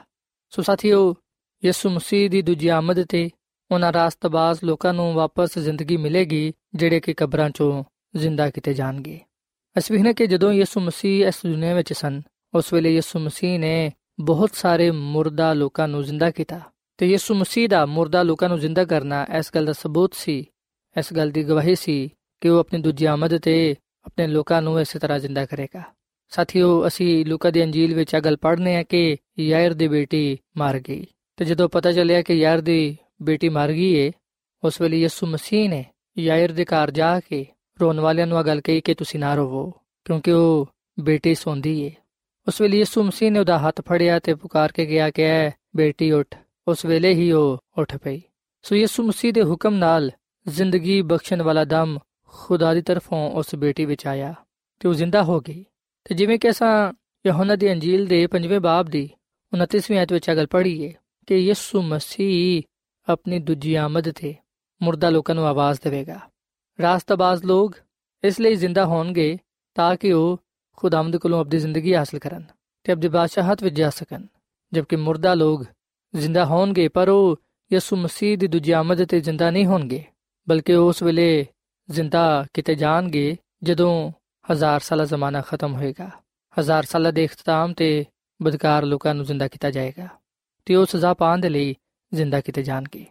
ਸੋ 0.49 0.61
ਸਾਥੀਓ, 0.61 1.15
ਯਿਸੂ 1.65 1.89
ਮਸੀਹ 1.89 2.29
ਦੀ 2.29 2.41
ਦੂਜੀ 2.41 2.67
ਆਮਦ 2.67 3.05
ਤੇ 3.05 3.29
ਉਹਨਾਂ 3.71 3.93
ਰਾਸਤਬਾਜ਼ 3.93 4.59
ਲੋਕਾਂ 4.63 4.93
ਨੂੰ 4.93 5.13
ਵਾਪਸ 5.13 5.59
ਜ਼ਿੰਦਗੀ 5.59 5.97
ਮਿਲੇਗੀ, 5.97 6.53
ਜਿਹੜੇ 6.75 6.99
ਕਿ 6.99 7.13
ਕਬਰਾਂ 7.13 7.49
ਚੋਂ 7.49 7.83
ਜ਼ਿੰਦਾ 8.15 8.49
ਕੀਤੇ 8.49 8.73
ਜਾਣਗੇ। 8.73 9.19
ਅਸੀਂ 9.77 9.95
ਵੇਖਨੇ 9.95 10.13
ਕਿ 10.13 10.27
ਜਦੋਂ 10.27 10.53
ਯਿਸੂ 10.53 10.79
ਮਸੀਹ 10.79 11.27
ਇਸ 11.27 11.35
ਦੁਨੀਆਂ 11.45 11.75
ਵਿੱਚ 11.75 11.93
ਸਨ, 11.93 12.21
ਉਸ 12.53 12.73
ਵੇਲੇ 12.73 12.95
ਯਿਸੂ 12.95 13.19
ਮਸੀਹ 13.19 13.59
ਨੇ 13.59 13.91
ਬਹੁਤ 14.19 14.49
ਸਾਰੇ 14.53 14.91
ਮੁਰਦਾ 14.91 15.53
ਲੋਕਾਂ 15.53 15.87
ਨੂੰ 15.87 16.03
ਜ਼ਿੰਦਾ 16.03 16.31
ਕੀਤਾ। 16.31 16.59
ਤੇ 16.97 17.05
ਯਿਸੂ 17.05 17.35
ਮਸੀਹ 17.35 17.69
ਦਾ 17.69 17.85
ਮੁਰਦਾ 17.85 18.23
ਲੋਕਾਂ 18.23 18.49
ਨੂੰ 18.49 18.59
ਜ਼ਿੰਦਾ 18.59 18.85
ਕਰਨਾ 18.85 19.25
ਇਸ 19.37 19.51
ਗੱਲ 19.55 19.65
ਦਾ 19.65 19.73
ਸਬੂਤ 19.73 20.13
ਸੀ, 20.13 20.39
ਇਸ 20.99 21.13
ਗੱਲ 21.13 21.31
ਦੀ 21.31 21.43
ਗਵਾਹੀ 21.43 21.75
ਸੀ 21.75 22.09
ਕਿ 22.41 22.49
ਉਹ 22.49 22.59
ਆਪਣੀ 22.59 22.81
ਦੂਜੀ 22.81 23.05
ਆਮਦ 23.05 23.37
ਤੇ 23.37 23.75
ਆਪਣੇ 24.05 24.27
ਲੋਕਾਂ 24.27 24.61
ਨੂੰ 24.61 24.81
ਇਸੇ 24.81 24.99
ਤਰ੍ਹਾਂ 24.99 25.19
ਜ਼ਿੰਦਾ 25.19 25.45
ਕਰੇਗਾ। 25.45 25.83
ਸਾਥੀਓ, 26.29 26.87
ਅਸੀਂ 26.87 27.25
ਲੂਕਾ 27.25 27.49
ਦੀ 27.49 27.63
ਅੰਜੀਲ 27.63 27.95
ਵਿੱਚ 27.95 28.13
ਇਹ 28.13 28.21
ਗੱਲ 28.21 28.37
ਪੜ੍ਹਨੇ 28.37 28.75
ਆ 28.75 28.83
ਕਿ 28.83 29.17
ਯਾਇਰ 29.39 29.73
ਦੀ 29.73 29.87
ਬੇਟੀ 29.87 30.37
ਮਰ 30.57 30.79
ਗਈ। 30.79 31.05
ਤੇ 31.37 31.45
ਜਦੋਂ 31.45 31.69
ਪਤਾ 31.69 31.91
ਚੱਲਿਆ 31.91 32.21
ਕਿ 32.21 32.33
ਯਾਇਰ 32.33 32.61
ਦੀ 32.61 32.97
ਬੇਟੀ 33.21 33.49
ਮਰ 33.49 33.71
ਗਈ 33.71 33.93
ਏ, 33.93 34.11
ਉਸ 34.63 34.81
ਵੇਲੇ 34.81 34.99
ਯਿਸੂ 34.99 35.27
ਮਸੀਹ 35.27 35.69
ਨੇ 35.69 35.85
ਯਾਇਰ 36.17 36.51
ਦੇ 36.51 36.65
ਘਰ 36.65 36.91
ਜਾ 36.91 37.19
ਕੇ 37.19 37.45
ਰੋਣ 37.81 37.99
ਵਾਲਿਆਂ 37.99 38.27
ਨੂੰ 38.27 38.39
ਇਹ 38.39 38.43
ਗੱਲ 38.43 38.61
ਕਹੀ 38.61 38.81
ਕਿ 38.81 38.93
ਤੁਸੀਂ 38.93 39.19
ਨਾ 39.19 39.35
ਰੋਵੋ, 39.35 39.73
ਕਿਉਂਕਿ 40.05 40.31
ਉਹ 40.31 40.69
ਬੇਟੀ 40.99 41.35
ਸੌਂਦੀ 41.35 41.81
ਏ। 41.81 41.91
ਉਸ 42.47 42.61
ਵੇਲੇ 42.61 42.77
ਯਿਸੂ 42.77 43.03
ਮਸੀਹ 43.03 43.31
ਨੇ 43.31 43.39
ਉਹਦਾ 43.39 43.59
ਹੱਥ 43.59 43.81
ਫੜਿਆ 43.81 44.19
ਤੇ 44.19 44.33
ਪੁਕਾਰ 44.33 44.71
ਕੇ 44.71 44.85
ਗਿਆ 44.85 45.09
ਕਿ 45.09 45.23
ਐ, 45.23 45.49
ਬੇਟੀ 45.75 46.11
ਉੱਠ। 46.11 46.37
ਉਸ 46.67 46.85
ਵੇਲੇ 46.85 47.13
ਹੀ 47.13 47.31
ਉਹ 47.31 47.57
ਉੱਠ 47.77 47.97
ਪਈ। 47.97 48.21
ਸੋ 48.61 48.75
ਯਿਸੂ 48.75 49.03
ਮਸੀਹ 49.03 49.33
ਦੇ 49.33 49.43
ਹੁਕਮ 49.43 49.73
ਨਾਲ 49.73 50.11
ਜ਼ਿੰਦਗੀ 50.47 51.01
ਬਖਸ਼ਣ 51.01 51.41
ਵਾਲਾ 51.41 51.65
ਦਮ 51.65 51.97
ਖੁਦਾ 52.27 52.73
ਦੀ 52.73 52.81
ਤਰਫੋਂ 52.81 53.31
ਉਸ 53.31 53.55
ਬੇਟੀ 53.55 53.85
ਵਿੱਚ 53.85 54.07
ਆਇਆ 54.07 54.33
ਤੇ 54.79 54.87
ਉਹ 54.87 54.93
ਜ਼ਿੰਦਾ 54.93 55.23
ਹੋ 55.23 55.39
ਗਈ। 55.39 55.65
ਤੇ 56.03 56.15
ਜਿਵੇਂ 56.15 56.39
ਕਿ 56.39 56.49
ਅਸਾਂ 56.49 56.93
ਯਹੋਨਾ 57.27 57.55
ਦੀ 57.55 57.71
ਅੰਜੀਲ 57.71 58.05
ਦੇ 58.05 58.27
5ਵੇਂ 58.27 58.59
ਬਾਬ 58.59 58.85
ਦੀ 58.85 59.09
29ਵੀਂ 59.53 59.97
ਆਇਤ 59.97 60.13
ਵਿੱਚ 60.13 60.31
ਅਗਲ 60.31 60.47
ਪੜ੍ਹੀਏ 60.47 60.93
ਕਿ 61.27 61.35
ਯਿਸੂ 61.35 61.81
ਮਸੀਹ 61.81 62.61
ਆਪਣੀ 63.09 63.39
ਦੂਜੀ 63.39 63.75
ਆਮਦ 63.75 64.11
ਤੇ 64.11 64.35
ਮੁਰਦਾ 64.81 65.09
ਲੋਕਾਂ 65.09 65.35
ਨੂੰ 65.35 65.47
ਆਵਾਜ਼ 65.47 65.79
ਦੇਵੇਗਾ। 65.83 66.30
ਰਾਸਤਬਾਜ਼ 66.81 67.43
ਲੋਕ 67.43 67.75
ਇਸ 68.23 68.39
ਲਈ 68.39 68.55
ਜ਼ਿੰਦਾ 68.55 68.85
ਹੋਣਗੇ 68.85 69.37
ਤਾਂ 69.75 69.95
ਕਿ 69.95 70.13
ਉਹ 70.13 70.39
ਖੁਦਾਵੰਦ 70.77 71.17
ਕੋਲੋਂ 71.17 71.39
ਆਪਣੀ 71.39 71.59
ਜ਼ਿੰਦਗੀ 71.59 71.95
ਹਾਸਲ 71.95 72.19
ਕਰਨ 72.19 72.43
ਤੇ 72.83 72.93
ਅਬਦੀ 72.93 73.07
ਬਾਦਸ਼ਾਹਤ 73.07 73.63
ਵਿੱਚ 73.63 73.75
ਜਾ 73.75 73.89
ਸਕਣ। 73.89 74.25
ਜਦਕਿ 74.73 74.95
ਮੁਰਦਾ 74.95 75.33
ਲੋਕ 75.33 75.65
ਜ਼ਿੰਦਾ 76.15 76.45
ਹੋਣਗੇ, 76.45 76.87
ਪਰ 76.87 77.09
ਉਹ 77.09 77.39
ਯਿਸੂ 77.73 77.95
ਮਸੀਹ 77.95 78.37
ਦੀ 78.37 78.47
ਦੂਜੀ 78.47 78.71
ਆਮਦ 78.71 79.05
ਤੇ 79.05 79.19
ਜ਼ਿੰਦਾ 79.19 79.51
ਨਹੀਂ 79.51 79.65
ਹੋਣਗੇ, 79.65 80.03
ਬਲਕਿ 80.49 80.73
ਉਸ 80.73 81.03
ਵੇਲੇ 81.03 81.47
ਜ਼ਿੰਦਾ 81.89 82.45
ਕਿਤੇ 82.53 82.75
ਜਾਣਗੇ 82.75 83.37
ਜਦੋਂ 83.63 84.11
ਹਜ਼ਾਰ 84.51 84.79
ਸਾਲਾ 84.79 85.05
ਜ਼ਮਾਨਾ 85.05 85.41
ਖਤਮ 85.41 85.75
ਹੋਏਗਾ। 85.75 86.09
ਹਜ਼ਾਰ 86.59 86.83
ਸਾਲਾ 86.83 87.11
ਦੇ 87.11 87.23
ਇਖਤਤਾਮ 87.23 87.73
ਤੇ 87.73 88.05
ਬਦਕਾਰ 88.41 88.83
ਲੋਕਾਂ 88.83 89.15
ਨੂੰ 89.15 89.25
ਜ਼ਿੰਦਾ 89.25 89.47
ਕੀਤਾ 89.47 89.71
ਜਾਏਗਾ 89.71 90.07
ਤੇ 90.65 90.75
ਉਹ 90.75 90.85
ਸਜ਼ਾ 90.85 91.13
ਪਾਉਣ 91.13 91.39
ਦੇ 91.39 91.49
ਲਈ 91.49 91.75
ਜ਼ਿੰਦਾ 92.13 92.41
ਕੀਤੇ 92.41 92.63
ਜਾਣਗੇ। 92.63 93.05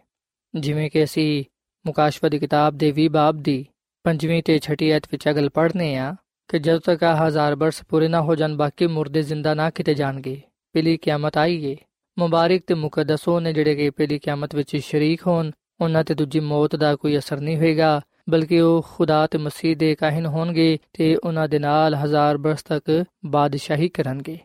ਜਿਵੇਂ 0.55 0.91
ਕਿ 0.91 1.03
ਅਸੀਂ 1.03 1.43
ਮੁਕਾਸ਼ਫਾ 1.85 2.29
ਦੀ 2.29 2.39
ਕਿਤਾਬ 2.39 2.77
ਦੇ 2.77 2.91
20 2.91 3.07
ਬਾਬ 3.07 3.37
ਦੀ 3.37 3.65
ਪੰਜਵੀਂ 4.03 4.43
ਤੇ 4.43 4.59
ਛਠੀ 4.59 4.89
ਐਤ 4.89 5.03
ਵਿੱਚ 5.11 5.29
ਅਗਲ 5.29 5.49
ਪੜ੍ਹਨੇ 5.49 5.95
ਆ 5.97 6.15
ਕਿ 6.47 6.59
ਜਦੋਂ 6.59 6.79
ਤੱਕ 6.79 7.03
ਆ 7.03 7.27
ਹਜ਼ਾਰ 7.27 7.55
ਬਰਸ 7.55 7.83
ਪੂਰੇ 7.89 8.07
ਨਾ 8.07 8.21
ਹੋ 8.21 8.35
ਜਾਣ, 8.35 8.55
ਬਾਕੀ 8.55 8.87
ਮੁਰਦੇ 8.87 9.21
ਜ਼ਿੰਦਾ 9.21 9.53
ਨਾ 9.53 9.69
ਕਿਤੇ 9.69 9.93
ਜਾਣਗੇ। 9.93 10.41
ਪਹਿਲੀ 10.73 10.97
ਕਿਆਮਤ 10.97 11.37
ਆਈਏ 11.37 11.77
ਮੁਬਾਰਕ 12.19 12.61
ਤੇ 12.67 12.73
ਮੁਕੱਦਸ 12.73 13.19
ਨੇ 13.41 13.53
ਜਿਹੜੇ 13.53 13.75
ਕਿ 13.75 13.89
ਪਹਿਲੀ 13.89 14.19
ਕਿਆਮਤ 14.19 14.55
ਵਿੱਚ 14.55 14.77
ਸ਼ਰੀਕ 14.77 15.27
ਹੋਣ, 15.27 15.51
ਉਹਨਾਂ 15.81 16.03
ਤੇ 16.03 16.13
ਦੂਜੀ 16.13 16.39
ਮੌਤ 16.39 16.75
ਦਾ 16.75 16.95
ਕੋਈ 16.95 17.17
ਅਸਰ 17.17 17.39
ਨਹੀਂ 17.39 17.57
ਹੋਏਗਾ, 17.57 18.01
ਬਲਕਿ 18.29 18.61
ਉਹ 18.61 18.85
ਖੁਦਾ 18.89 19.27
ਤੇ 19.27 19.37
ਮਸੀਹ 19.37 19.77
ਦੇ 19.77 19.95
ਕਾਹਨ 19.95 20.25
ਹੋਣਗੇ 20.25 20.77
ਤੇ 20.93 21.15
ਉਹਨਾਂ 21.15 21.47
ਦੇ 21.47 21.59
ਨਾਲ 21.59 21.95
ਹਜ਼ਾਰ 21.95 22.37
ਬਰਸ 22.37 22.63
ਤੱਕ 22.63 23.03
ਬਾਦਸ਼ਾਹੀ 23.25 23.89
ਕਰਨਗੇ। 23.89 24.37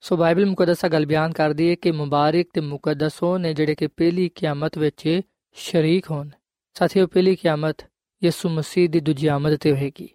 ਸੋ 0.00 0.16
ਬਾਈਬਲ 0.16 0.46
ਮੁਕੱਦਸਾ 0.46 0.88
ਗੱਲ 0.88 1.06
ਬਿਆਨ 1.06 1.32
ਕਰਦੀ 1.32 1.70
ਹੈ 1.70 1.74
ਕਿ 1.74 1.90
ਮੁਬਾਰਕ 1.90 2.46
ਤੇ 2.52 2.60
ਮੁਕੱਦਸ 2.60 3.12
ਨੇ 3.38 3.54
ਜਿਹੜੇ 3.54 3.74
ਕਿ 3.74 3.86
ਪਹਿਲੀ 3.86 4.30
ਕਿਆਮਤ 4.34 4.78
ਵਿੱਚ 4.78 5.20
ਸ਼ਰੀਕ 5.52 6.10
ਹੋਣ। 6.10 6.28
ਸਾਥੀਓ, 6.78 7.06
ਪਹਿਲੀ 7.06 7.36
ਕਿਆਮਤ 7.36 7.76
ਯਿਸੂ 8.24 8.48
ਮਸੀਹ 8.48 8.88
ਦੀ 8.88 9.00
ਦੂਜੀ 9.00 9.26
ਆਮਦ 9.26 9.56
ਤੇ 9.56 9.72
ਹੋਏਗੀ। 9.72 10.08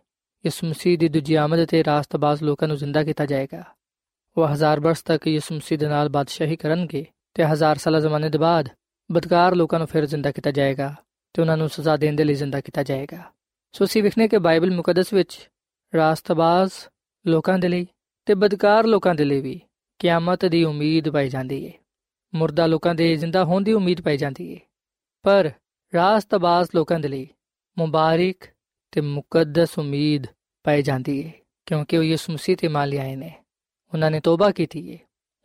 ਯਿਸੂ 0.45 0.67
ਮਸੀਹ 0.67 0.97
ਦੀ 0.97 1.07
ਦੂਜੀ 1.07 1.35
ਆਮਦ 1.35 1.65
ਤੇ 1.65 1.83
ਰਾਸਤਬਾਜ਼ 1.83 2.43
ਲੋਕਾਂ 2.43 2.67
ਨੂੰ 2.67 2.77
ਜ਼ਿੰਦਾ 2.77 3.03
ਕੀਤਾ 3.03 3.25
ਜਾਏਗਾ। 3.25 3.63
ਉਹ 4.37 4.47
ਹਜ਼ਾਰ 4.47 4.79
ਬਰਸ 4.79 5.01
ਤੱਕ 5.01 5.27
ਯਿਸੂ 5.27 5.55
ਮਸੀਹ 5.55 5.77
ਦੇ 5.77 5.87
ਨਾਲ 5.87 6.09
ਬਾਦਸ਼ਾਹੀ 6.09 6.55
ਕਰਨਗੇ 6.55 7.05
ਤੇ 7.33 7.45
ਹਜ਼ਾਰ 7.45 7.77
ਸਾਲਾ 7.77 7.99
ਜ਼ਮਾਨੇ 7.99 8.29
ਦੇ 8.29 8.37
ਬਾਅਦ 8.37 8.69
ਬਦਕਾਰ 9.11 9.55
ਲੋਕਾਂ 9.55 9.79
ਨੂੰ 9.79 9.87
ਫਿਰ 9.87 10.05
ਜ਼ਿੰਦਾ 10.05 10.31
ਕੀਤਾ 10.31 10.51
ਜਾਏਗਾ 10.51 10.95
ਤੇ 11.33 11.41
ਉਹਨਾਂ 11.41 11.57
ਨੂੰ 11.57 11.69
ਸਜ਼ਾ 11.69 11.97
ਦੇਣ 11.97 12.15
ਦੇ 12.15 12.23
ਲਈ 12.23 12.33
ਜ਼ਿੰਦਾ 12.33 12.61
ਕੀਤਾ 12.61 12.83
ਜਾਏਗਾ। 12.83 13.31
ਸੋ 13.71 13.85
ਅਸੀਂ 13.85 14.03
ਵਿਖਨੇ 14.03 14.27
ਕਿ 14.27 14.37
ਬਾਈਬਲ 14.37 14.71
ਮੁਕੱਦਸ 14.71 15.13
ਵਿੱਚ 15.13 15.49
ਰਾਸਤਬਾਜ਼ 15.95 16.71
ਲੋਕਾਂ 17.27 17.59
ਦੇ 17.59 17.67
ਲਈ 17.67 17.87
ਤੇ 18.25 18.33
ਬਦਕਾਰ 18.33 18.85
ਲੋਕਾਂ 18.85 19.15
ਦੇ 19.15 19.25
ਲਈ 19.25 19.41
ਵੀ 19.41 19.61
ਕਿਆਮਤ 19.99 20.45
ਦੀ 20.45 20.63
ਉਮੀਦ 20.63 21.09
ਪਾਈ 21.09 21.29
ਜਾਂਦੀ 21.29 21.67
ਹੈ 21.67 21.73
ਮਰਦਾ 22.35 22.67
ਲੋਕਾਂ 22.67 22.95
ਦੇ 22.95 23.15
ਜ਼ਿੰਦਾ 23.15 23.45
ਹੋਣ 23.45 23.63
ਦੀ 23.63 23.73
ਉਮੀਦ 23.73 24.01
ਪਾਈ 24.01 24.17
ਜਾਂਦੀ 24.17 24.55
ਹੈ 24.55 24.59
ਪਰ 25.21 25.51
ਰਾਸਤਬਾਜ਼ 25.93 26.69
ਲੋਕਾਂ 26.75 26.99
ਦੇ 26.99 27.07
ਲਈ 27.07 27.27
ਮੁਬਾਰਕ 27.77 28.47
ਤੇ 28.91 29.01
ਮੁਕੱਦਸ 29.01 29.79
ਉਮੀਦ 29.79 30.23
ਪਾਈ 30.63 30.81
ਜਾਂਦੀ 30.81 31.27
ਹੈ 31.27 31.33
ਕਿਉਂਕਿ 31.65 31.97
ਉਹ 31.97 32.03
ਯਿਸੂ 32.03 32.33
ਮਸੀਹ 32.33 32.57
ਤੇ 32.57 32.67
ਮੰਨ 32.67 32.89
ਲਿਆਏ 32.89 33.15
ਨੇ। 33.15 33.43
ਉਹਨਾਂ 33.93 34.11
ਨੇ 34.11 34.19
ਤੋਬਾ 34.19 34.51
ਕੀਤੀ 34.51 34.93
ਹੈ 34.93 34.97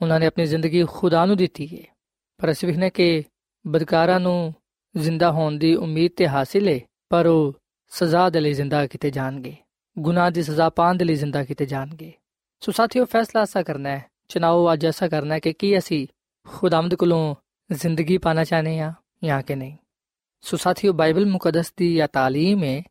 ਉਹਨਾਂ 0.03 0.21
ਨੇ 0.21 0.27
ਆਪਣੀ 0.27 0.47
ਜ਼ਿੰਦਗੀ 0.47 0.85
ਖੁਦਾ 0.85 1.27
ਨੂੰ 1.27 1.37
ਦਿੱਤੀ 1.37 1.79
ਹੈ 1.79 1.97
ਪਰ 2.39 2.51
ਅਸੀਂ 2.51 2.69
ਵਿਖਨੇ 2.69 2.91
ਕਿ 2.91 3.25
ਬਦਕਾਰਾਂ 3.67 4.21
ਨੂੰ 4.21 4.55
ਜ਼ਿੰਦਾ 4.97 5.33
ਹੋਣ 5.33 5.53
ਦੀ 5.53 5.75
ਉਮੀਦ 5.75 6.13
ਤੇ 6.17 6.29
ਹਾਸਿਲ 6.29 6.69
ਹੈ 6.69 6.81
ਪਰ 7.09 7.27
ਉਹ 7.27 7.55
ਸਜ਼ਾ 7.89 8.31
ਦੇ 8.31 8.41
ਲਈ 8.41 8.53
ਜ਼ਿੰਦਾ 8.53 8.87
ਕੀਤੇ 8.87 9.11
ਜਾਣਗੇ। 9.11 9.57
ਗੁਨਾਹ 9.99 10.31
ਦੀ 10.31 10.43
ਸਜ਼ਾ 10.43 10.71
ਪਾਉਣ 10.71 10.97
ਦੇ 10.97 11.05
ਲਈ 11.05 11.15
ਜ਼ਿੰਦਾ 11.15 11.45
ਕੀਤੇ 11.45 11.67
ਜਾਣਗੇ। 11.67 12.13
ਸੋ 12.61 12.73
ਸਾਥੀਓ, 12.73 13.05
ਫੈਸਲਾ 13.05 13.43
ਐਸਾ 13.43 13.63
ਕਰਨਾ 13.63 13.89
ਹੈ। 13.89 14.05
ਚਨਾਓ 14.29 14.73
ਅੱਜ 14.73 14.87
ਐਸਾ 14.87 15.09
ਕਰਨਾ 15.09 15.35
ਹੈ 15.35 15.39
ਕਿ 15.39 15.53
ਕੀ 15.53 15.79
ਅਸੀਂ 15.79 16.07
ਖੁਦਾਮਦ 16.49 16.95
ਕੋਲੋਂ 16.95 17.35
ਜ਼ਿੰਦਗੀ 17.73 18.19
ਪਾਣਾ 18.19 18.45
ਚਾਹਨੇ 18.45 18.81
ਆ 18.81 18.93
ਜਾਂ 19.25 19.43
ਕਿ 19.43 19.55
ਨਹੀਂ। 19.55 19.77
ਸੋ 20.41 20.57
ਸਾਥੀਓ, 20.57 20.93
ਬਾਈਬਲ 20.93 21.27
ਮੁਕੱਦਸ 21.27 21.73
ਦੀ 21.77 21.99
ਇਹ 21.99 22.09
ਤਾਲੀਮ 22.09 22.65
ਹੈ 22.65 22.83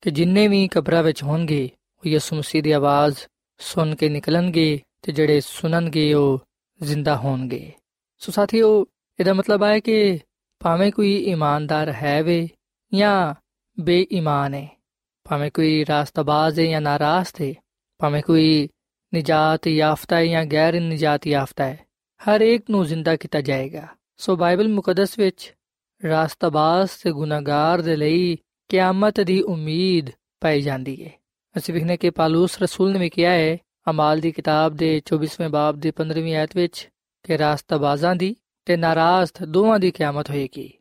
ਕਿ 0.00 0.10
ਜਿੰਨੇ 0.10 0.48
ਵੀ 0.48 0.68
ਕਬਰਾਂ 0.68 1.02
ਵਿੱਚ 1.02 1.22
ਹੋਣਗੇ, 1.22 1.70
ਉਹ 1.98 2.08
ਯਿਸੂ 2.08 2.36
ਮਸੀਹ 2.36 2.62
ਦੀ 2.62 2.72
ਆਵਾਜ਼ 2.72 3.16
ਸੁਣ 3.58 3.94
ਕੇ 3.94 4.08
ਨਿਕਲਣਗੇ 4.08 4.80
ਤੇ 5.02 5.12
ਜਿਹੜੇ 5.12 5.40
ਸੁਣਨਗੇ, 5.40 6.14
ਉਹ 6.14 6.38
ਜ਼ਿੰਦਾ 6.82 7.16
ਹੋਣਗੇ। 7.16 7.72
ਸੋ 8.18 8.32
ਸਾਥੀਓ, 8.32 8.86
ਇਹਦਾ 9.20 9.32
ਮਤਲਬ 9.32 9.62
ਹੈ 9.62 9.80
ਕਿ 9.80 10.18
ਭਾਵੇਂ 10.60 10.92
ਕੋਈ 10.92 11.16
ਇਮਾਨਦਾਰ 11.16 11.92
ਹੈ 11.92 12.22
ਵੇ 12.22 12.48
ਜਾਂ 12.94 13.34
ਬੇਈਮਾਨ 13.80 14.54
ਹੈ 14.54 14.82
ਭਾਵੇਂ 15.24 15.50
ਕੋਈ 15.50 15.86
ਰਾਸਤਬਾਜ਼ 15.88 16.60
ਹੈ 16.60 16.64
ਜਾਂ 16.64 16.80
ਨਾਰਾਜ਼ 16.80 17.42
ਹੈ 17.42 17.54
ਭਾਵੇਂ 17.98 18.22
ਕੋਈ 18.22 18.68
ਨਿਜਾਤ 19.14 19.66
ਯਾਫਤਾ 19.66 20.16
ਹੈ 20.16 20.26
ਜਾਂ 20.26 20.46
ਗੈਰ 20.46 20.80
ਨਿਜਾਤ 20.80 21.26
ਯਾਫਤਾ 21.26 21.64
ਹੈ 21.64 21.86
ਹਰ 22.22 22.40
ਇੱਕ 22.40 22.70
ਨੂੰ 22.70 22.86
ਜ਼ਿੰਦਾ 22.86 23.16
ਕੀਤਾ 23.16 23.40
ਜਾਏਗਾ। 23.40 23.88
ਸੋ 24.16 24.36
ਬਾਈਬਲ 24.36 24.68
ਮੁਕੱਦਸ 24.68 25.18
ਵਿੱਚ 25.18 25.54
ਰਾਸਤਬਾਜ਼ 26.04 26.90
ਤੇ 27.02 27.12
ਗੁਨਾਹਗਾਰ 27.12 27.82
ਦੇ 27.82 27.96
ਲਈ 27.96 28.36
ਕਿਆਮਤ 28.68 29.20
ਦੀ 29.20 29.42
ਉਮੀਦ 29.42 30.10
ਪਾਈ 30.40 30.60
ਜਾਂਦੀ 30.60 31.04
ਹੈ 31.04 31.10
ਅਸੀਂ 31.58 31.74
ਵਿਖਨੇ 31.74 31.96
ਕਿ 31.96 32.10
ਪਾਲੂਸ 32.10 32.62
ਰਸੂਲ 32.62 32.92
ਨੇ 32.92 32.98
ਵੀ 32.98 33.10
ਕਿਹਾ 33.10 33.32
ਹੈ, 33.32 33.58
ਅਮਾਲ 33.90 34.20
ਦੀ 34.20 34.32
ਕਿਤਾਬ 34.32 34.76
ਦੇ 34.76 35.00
24ਵੇਂ 35.04 35.48
ਬਾਬ 35.48 35.76
ਦੀ 35.76 35.90
15ਵੀਂ 35.90 36.34
ਆਇਤ 36.34 36.56
ਵਿੱਚ 36.56 36.88
ਕਿ 37.22 37.38
ਰਾਸਤਾਬਾਜ਼ਾਂ 37.38 38.16
ਦੀ 38.16 38.36
ਤੇ 38.64 38.76
ਨਾਰਾਜ਼ 38.76 39.30
ਦੋਵਾਂ 39.44 39.78
ਦੀ 39.78 39.90
ਕਿਆਮਤ 39.90 40.30
ਹੋਏਗੀ। 40.30 40.72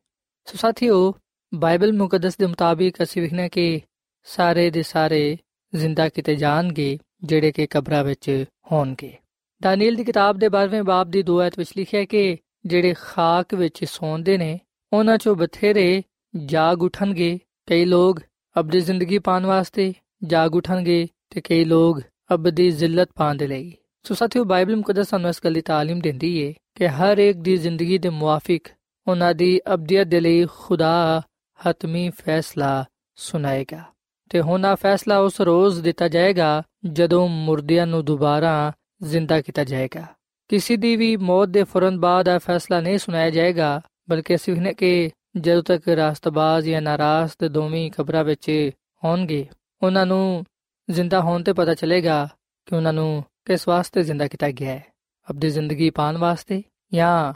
ਸੋ 0.45 0.57
ਸਾਥੀਓ, 0.57 1.13
ਬਾਈਬਲ 1.53 1.93
ਮੁਕੱਦਸ 1.93 2.38
ਦੇ 2.38 2.45
ਮੁਤਾਬਿਕ 2.45 3.03
ਅਸੀਂ 3.03 3.21
ਵਿਖਨੇ 3.21 3.49
ਕਿ 3.49 3.81
ਸਾਰੇ 4.23 4.69
ਦੇ 4.69 4.83
ਸਾਰੇ 4.83 5.38
ਜ਼ਿੰਦਾ 5.75 6.09
ਕੀਤੇ 6.09 6.36
ਜਾਣਗੇ, 6.36 6.97
ਜਿਹੜੇ 7.23 7.51
ਕਿ 7.51 7.67
ਕਬਰਾਂ 7.67 8.03
ਵਿੱਚ 8.03 8.45
ਹੋਣਗੇ। 8.71 9.17
ਦਾਨੀਲ 9.62 9.95
ਦੀ 9.95 10.03
ਕਿਤਾਬ 10.03 10.38
ਦੇ 10.38 10.47
12ਵੇਂ 10.47 10.83
ਬਾਬ 10.83 11.09
ਦੀ 11.09 11.23
2 11.23 11.39
ਆਇਤ 11.39 11.59
ਵਿੱਚ 11.59 11.71
ਲਿਖਿਆ 11.77 12.05
ਕਿ 12.05 12.38
ਜਿਹੜੇ 12.65 12.93
ਖਾਕ 12.99 13.53
ਵਿੱਚ 13.53 13.86
ਸੌਂਦੇ 13.86 14.38
ਨੇ 14.38 14.59
ਉਹਨਾਂ 14.92 15.18
ਚੋਂ 15.18 15.35
ਬਥੇਰੇ 15.37 16.02
ਜਾਗ 16.35 16.83
ਉਠਣਗੇ 16.83 17.38
ਕਈ 17.68 17.85
ਲੋਗ 17.85 18.20
ਅਬਦੀ 18.57 18.81
ਜ਼ਿੰਦਗੀ 18.81 19.18
ਪਾਣ 19.18 19.46
ਵਾਸਤੇ 19.46 19.92
ਜਾਗ 20.24 20.54
ਉਠਣਗੇ 20.54 21.07
ਤੇ 21.31 21.40
ਕਈ 21.40 21.64
ਲੋਗ 21.64 22.00
ਅਬਦੀ 22.35 22.70
ਜ਼ਿਲਤ 22.70 23.09
ਪਾਣ 23.14 23.37
ਦੇ 23.37 23.46
ਲਈ 23.46 23.72
ਸੋ 24.04 24.14
ਸਾਥੀਓ 24.14 24.44
ਬਾਈਬਲ 24.44 24.76
ਮੁਕੱਦਸ 24.76 25.09
ਸਾਨੂੰ 25.09 25.31
ਇਸ 25.31 25.40
ਗੱਲ 25.44 25.54
ਦੀ 25.54 25.62
تعلیم 25.70 26.00
ਦਿੰਦੀ 26.00 26.37
ਏ 26.38 26.52
ਕਿ 26.74 26.88
ਹਰ 26.88 27.18
ਇੱਕ 27.18 27.38
ਦੀ 27.38 27.57
ਜ਼ਿੰਦਗੀ 27.57 27.98
ਦੇ 27.98 28.09
ਮੁਆਫਿਕ 28.09 28.68
ਉਹਨਾਂ 29.07 29.35
ਦੀ 29.35 29.61
ਅਬਦੀਅਤ 29.74 30.07
ਦੇ 30.07 30.20
ਲਈ 30.20 30.46
ਖੁਦਾ 30.46 31.22
ਹਤਮੀ 31.59 32.09
ਫੈਸਲਾ 32.24 32.85
ਸੁਣਾਏਗਾ 33.18 33.83
ਤੇ 34.31 34.40
ਹੋਣਾ 34.40 34.74
ਫੈਸਲਾ 34.74 35.18
ਉਸ 35.18 35.40
ਰੋਜ਼ 35.40 35.81
ਦਿੱਤਾ 35.81 36.09
ਜਾਏਗਾ 36.09 36.62
ਜਦੋਂ 36.92 37.28
ਮੁਰਦਿਆਂ 37.28 37.87
ਨੂੰ 37.87 38.04
ਦੁਬਾਰਾ 38.04 38.72
ਜ਼ਿੰਦਾ 39.02 39.40
ਕੀਤਾ 39.40 39.64
ਜਾਏਗਾ 39.64 40.07
ਕਿਸੇ 40.50 40.76
ਦੀ 40.76 40.94
ਵੀ 40.96 41.16
ਮੌਤ 41.16 41.48
ਦੇ 41.48 41.64
ਫੌਰਨ 41.64 41.98
ਬਾਅਦ 42.00 42.28
ਇਹ 42.28 42.38
ਫੈਸਲਾ 42.38 42.81
ਨਹੀਂ 42.81 42.98
ਸੁਣਾਇਆ 42.98 43.31
ਜਾਏਗਾ 43.31 43.81
ਬਲਕਿ 44.09 44.35
ਅਸੀਂ 44.35 44.55
ਨੇ 44.55 44.73
ਕਿ 44.73 45.09
ਜਦੋਂ 45.37 45.63
ਤੱਕ 45.63 45.87
ਰਾਸਤਬਾਜ਼ 45.87 46.69
ਜਾਂ 46.69 46.81
ਨਾਰਾਜ਼ 46.81 47.31
ਤੇ 47.39 47.49
ਦੋਵੇਂ 47.49 47.91
ਕਬਰਾਂ 47.91 48.23
ਵਿੱਚ 48.23 48.69
ਹੋਣਗੇ, 49.03 49.47
ਉਹਨਾਂ 49.83 50.05
ਨੂੰ 50.05 50.45
ਜ਼ਿੰਦਾ 50.89 51.21
ਹੋਣ 51.21 51.43
ਤੇ 51.43 51.53
ਪਤਾ 51.53 51.73
ਚੱਲੇਗਾ 51.73 52.29
ਕਿ 52.65 52.75
ਉਹਨਾਂ 52.75 52.93
ਨੂੰ 52.93 53.23
ਕਿਸ 53.45 53.67
ਵਾਸਤੇ 53.67 54.03
ਜ਼ਿੰਦਾ 54.03 54.27
ਕੀਤਾ 54.27 54.51
ਗਿਆ 54.51 54.71
ਹੈ। 54.71 54.85
ਆਪਣੀ 55.29 55.49
ਜ਼ਿੰਦਗੀ 55.49 55.89
ਪਾਣ 55.89 56.17
ਵਾਸਤੇ 56.17 56.63
ਜਾਂ 56.93 57.33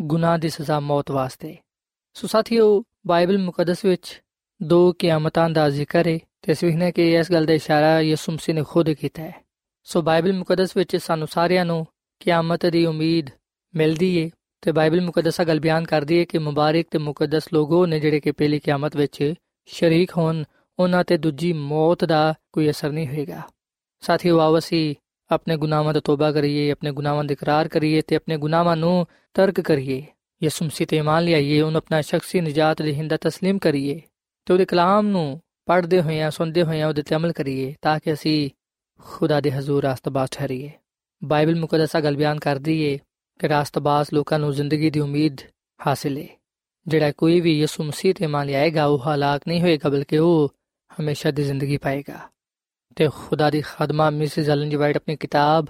ਗੁਨਾਹ 0.00 0.38
ਦੀ 0.38 0.48
ਸਜ਼ਾ 0.48 0.80
ਮੌਤ 0.80 1.10
ਵਾਸਤੇ। 1.10 1.56
ਸੋ 2.14 2.26
ਸਾਥੀਓ, 2.26 2.82
ਬਾਈਬਲ 3.06 3.38
ਮੁਕੱਦਸ 3.38 3.84
ਵਿੱਚ 3.84 4.22
ਦੋ 4.62 4.92
ਕਿਆਮਤਾਂ 4.92 5.50
ਦਾ 5.50 5.70
ਜ਼ਿਕਰ 5.70 6.06
ਹੈ 6.06 6.18
ਤੇ 6.42 6.52
ਅਸੀਂ 6.52 6.78
ਨੇ 6.78 6.92
ਕਿ 6.92 7.14
ਇਸ 7.14 7.32
ਗੱਲ 7.32 7.46
ਦਾ 7.46 7.52
ਇਸ਼ਾਰਾ 7.52 8.00
ਯਿਸੂ 8.00 8.32
ਮਸੀਹ 8.32 8.54
ਨੇ 8.54 8.62
ਖੁਦ 8.62 8.90
ਕੀਤਾ 8.90 9.22
ਹੈ। 9.22 9.44
ਸੋ 9.84 10.02
ਬਾਈਬਲ 10.02 10.32
ਮੁਕੱਦਸ 10.32 10.76
ਵਿੱਚ 10.76 10.96
ਸਾਨੂੰ 10.96 11.28
ਸਾਰਿਆਂ 11.30 11.64
ਨੂੰ 11.64 11.86
ਕਿਆਮਤ 12.20 12.66
ਦੀ 12.66 12.86
ਉਮੀਦ 12.86 13.26
ਮਿਲਦੀ 13.74 14.18
ਏ। 14.18 14.30
ਤੇ 14.65 14.71
ਬਾਈਬਲ 14.71 15.01
ਮੁਕੱਦਸਾ 15.01 15.43
ਗੱਲ 15.43 15.59
ਬਿਆਨ 15.59 15.85
ਕਰਦੀ 15.85 16.17
ਏ 16.17 16.25
ਕਿ 16.25 16.37
ਮੁਬਾਰਕ 16.37 16.85
ਤੇ 16.91 16.97
ਮੁਕੱਦਸ 16.97 17.47
ਲੋਗੋ 17.53 17.85
ਨੇ 17.85 17.99
ਜਿਹੜੇ 17.99 18.19
ਕਿ 18.19 18.31
ਪਹਿਲੀ 18.31 18.59
ਕਿਆਮਤ 18.59 18.95
ਵਿੱਚ 18.95 19.33
ਸ਼ਰੀਕ 19.69 20.17
ਹੋਣ 20.17 20.43
ਉਹਨਾਂ 20.79 21.03
ਤੇ 21.03 21.17
ਦੂਜੀ 21.17 21.53
ਮੌਤ 21.53 22.05
ਦਾ 22.05 22.33
ਕੋਈ 22.53 22.69
ਅਸਰ 22.69 22.91
ਨਹੀਂ 22.91 23.07
ਹੋਏਗਾ 23.07 23.41
ਸਾਥੀਓ 24.03 24.39
ਆਓ 24.39 24.57
ਅਸੀਂ 24.57 24.95
ਆਪਣੇ 25.31 25.57
ਗੁਨਾਹਾਂ 25.57 25.93
ਤੋਂ 25.93 26.01
ਤੋਬਾ 26.01 26.31
ਕਰੀਏ 26.31 26.71
ਆਪਣੇ 26.71 26.91
ਗੁਨਾਹਾਂ 26.91 27.23
ਦਾ 27.23 27.33
ਇਕਰਾਰ 27.33 27.67
ਕਰੀਏ 27.67 28.01
ਤੇ 28.01 28.15
ਆਪਣੇ 28.15 28.37
ਗੁਨਾਹਾਂ 28.37 28.75
ਨੂੰ 28.77 29.05
ਤਰਕ 29.35 29.61
ਕਰੀਏ 29.61 30.03
ਯਿਸੂ 30.41 30.65
ਮਸੀਹ 30.65 30.87
ਤੇ 30.87 30.97
ਇਮਾਨ 30.97 31.23
ਲਿਆਈਏ 31.23 31.61
ਉਹਨੂੰ 31.61 31.77
ਆਪਣਾ 31.77 32.01
ਸ਼ਖਸੀ 32.01 32.41
ਨਜਾਤ 32.41 32.81
ਦੇ 32.81 32.93
ਹਿੰਦਾ 32.93 33.17
تسلیم 33.27 33.57
ਕਰੀਏ 33.57 34.01
ਤੇ 34.47 34.53
ਉਹਦੇ 34.53 34.65
ਕਲਾਮ 34.65 35.07
ਨੂੰ 35.07 35.39
ਪੜ੍ਹਦੇ 35.65 36.01
ਹੋਇਆਂ 36.01 36.31
ਸੁਣਦੇ 36.31 36.63
ਹੋਇਆਂ 36.63 36.87
ਉਹਦੇ 36.87 37.01
ਤੇ 37.01 37.15
ਅਮਲ 37.15 37.31
ਕਰੀਏ 37.31 37.73
ਤਾਂ 37.81 37.99
ਕਿ 37.99 38.13
ਅਸੀਂ 38.13 38.49
ਖੁਦਾ 38.99 39.39
ਦੇ 39.39 39.51
ਹਜ਼ੂਰ 39.51 39.83
ਰਾਸਤਬਾਜ਼ 39.83 40.31
ਠਹਿਰੀਏ 40.31 40.71
ਬਾਈਬਲ 41.21 41.55
ਮੁਕੱਦਸਾ 41.55 41.99
ਗੱਲ 41.99 42.15
ਬਿਆਨ 42.15 42.39
ਕਰਦੀ 42.39 42.81
ਏ 42.83 42.97
ਕਿ 43.38 43.48
ਰਾਸਤਬਾਜ਼ 43.48 44.08
ਲੋਕਾਂ 44.14 44.38
ਨੂੰ 44.38 44.52
ਜ਼ਿੰਦਗੀ 44.52 44.90
ਦੀ 44.90 45.00
ਉਮੀਦ 45.00 45.36
ਹਾਸਿਲ 45.86 46.18
ਏ। 46.18 46.28
ਜਿਹੜਾ 46.86 47.12
ਕੋਈ 47.12 47.40
ਵੀ 47.40 47.60
ਯਿਸੂ 47.60 47.84
ਮਸੀਹ 47.84 48.14
ਤੇ 48.14 48.26
ਮੰਨ 48.26 48.46
ਲਿਆਏਗਾ, 48.46 48.86
ਉਹ 48.86 48.98
ਹਲਾਕ 48.98 49.42
ਨਹੀਂ 49.48 49.60
ਹੋਏਗਾ, 49.60 49.88
ਬਲਕਿ 49.88 50.18
ਉਹ 50.18 50.54
ਹਮੇਸ਼ਾ 51.00 51.30
ਦੀ 51.30 51.42
ਜ਼ਿੰਦਗੀ 51.42 51.76
ਪਾਏਗਾ। 51.76 52.18
ਤੇ 52.96 53.08
ਖੁਦਾ 53.14 53.50
ਦੀ 53.50 53.60
ਖਾਦਮਾ 53.60 54.10
ਮਿਸਿਸ 54.10 54.48
ਐਲਨ 54.48 54.70
ਜੀ 54.70 54.76
ਵਾਈਟ 54.76 54.96
ਆਪਣੀ 54.96 55.16
ਕਿਤਾਬ 55.16 55.66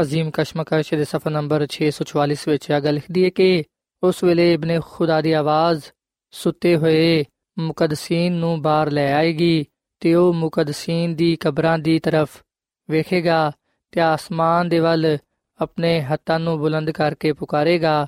ਅਜ਼ੀਮ 0.00 0.30
ਕਸ਼ਮਕਸ਼ 0.30 0.94
ਦੇ 0.94 1.04
ਸਫਾ 1.04 1.30
ਨੰਬਰ 1.30 1.66
644 1.70 2.48
ਵਿੱਚ 2.48 2.70
ਇਹ 2.70 2.80
ਗੱਲ 2.80 2.94
ਲਿਖਦੀ 2.94 3.24
ਹੈ 3.24 3.30
ਕਿ 3.30 3.64
ਉਸ 4.02 4.24
ਵੇਲੇ 4.24 4.52
ਇਬਨ 4.52 4.80
ਖੁਦਾ 4.80 5.20
ਦੀ 5.20 5.32
ਆਵਾਜ਼ 5.32 5.82
ਸੁੱਤੇ 6.30 6.76
ਹੋਏ 6.76 7.24
ਮੁਕੱਦਸੀਨ 7.58 8.32
ਨੂੰ 8.32 8.62
ਬਾਹਰ 8.62 8.90
ਲੈ 8.90 9.12
ਆਏਗੀ 9.12 9.66
ਤੇ 10.00 10.14
ਉਹ 10.14 10.34
ਮੁਕੱਦਸੀਨ 10.34 11.14
ਦੀ 11.14 11.36
ਕਬਰਾਂ 11.36 11.78
ਦੀ 11.78 11.98
ਤਰਫ 11.98 12.42
ਵੇਖੇਗਾ 12.90 13.52
ਤੇ 13.92 14.00
ਆਸਮਾਨ 14.00 14.68
ਦੇ 14.68 14.78
ਵੱਲ 14.78 15.18
ਆਪਣੇ 15.60 16.02
ਹੱਥਾਂ 16.02 16.40
ਨੂੰ 16.40 16.58
ਬੁਲੰਦ 16.58 16.90
ਕਰਕੇ 16.90 17.32
ਪੁਕਾਰੇਗਾ 17.32 18.06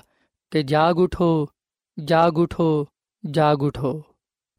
ਕਿ 0.51 0.63
ਜਾਗ 0.63 0.99
ਉਠੋ 0.99 1.47
ਜਾਗ 2.03 2.37
ਉਠੋ 2.37 2.87
ਜਾਗ 3.31 3.63
ਉਠੋ। 3.63 4.03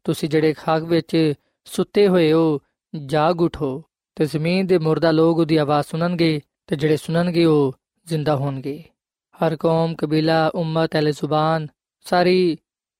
ਤੁਸੀਂ 0.03 0.29
ਜਿਹੜੇ 0.29 0.53
ਖਾਕ 0.53 0.83
ਵਿੱਚ 0.83 1.33
ਸੁੱਤੇ 1.65 2.07
ਹੋਏ 2.07 2.33
ਹੋ, 2.33 2.59
ਜਾਗ 3.05 3.41
ਉਠੋ। 3.41 3.83
ਤੇ 4.15 4.25
ਜ਼ਮੀਨ 4.25 4.67
ਦੇ 4.67 4.77
ਮੁਰਦਾ 4.77 5.11
ਲੋਕ 5.11 5.37
ਉਹਦੀ 5.37 5.57
ਆਵਾਜ਼ 5.57 5.87
ਸੁਣਨਗੇ 5.87 6.41
ਤੇ 6.67 6.75
ਜਿਹੜੇ 6.75 6.97
ਸੁਣਨਗੇ 6.97 7.45
ਉਹ 7.45 7.75
ਜ਼ਿੰਦਾ 8.07 8.35
ਹੋਣਗੇ। 8.35 8.83
ਹਰ 9.35 9.55
ਕੌਮ, 9.55 9.95
ਕਬੀਲਾ, 9.95 10.51
ਉਮਤ 10.55 10.95
ਅਲ 10.95 11.11
ਜ਼ੁਬਾਨ, 11.11 11.67
ਸਾਰੀ 12.01 12.57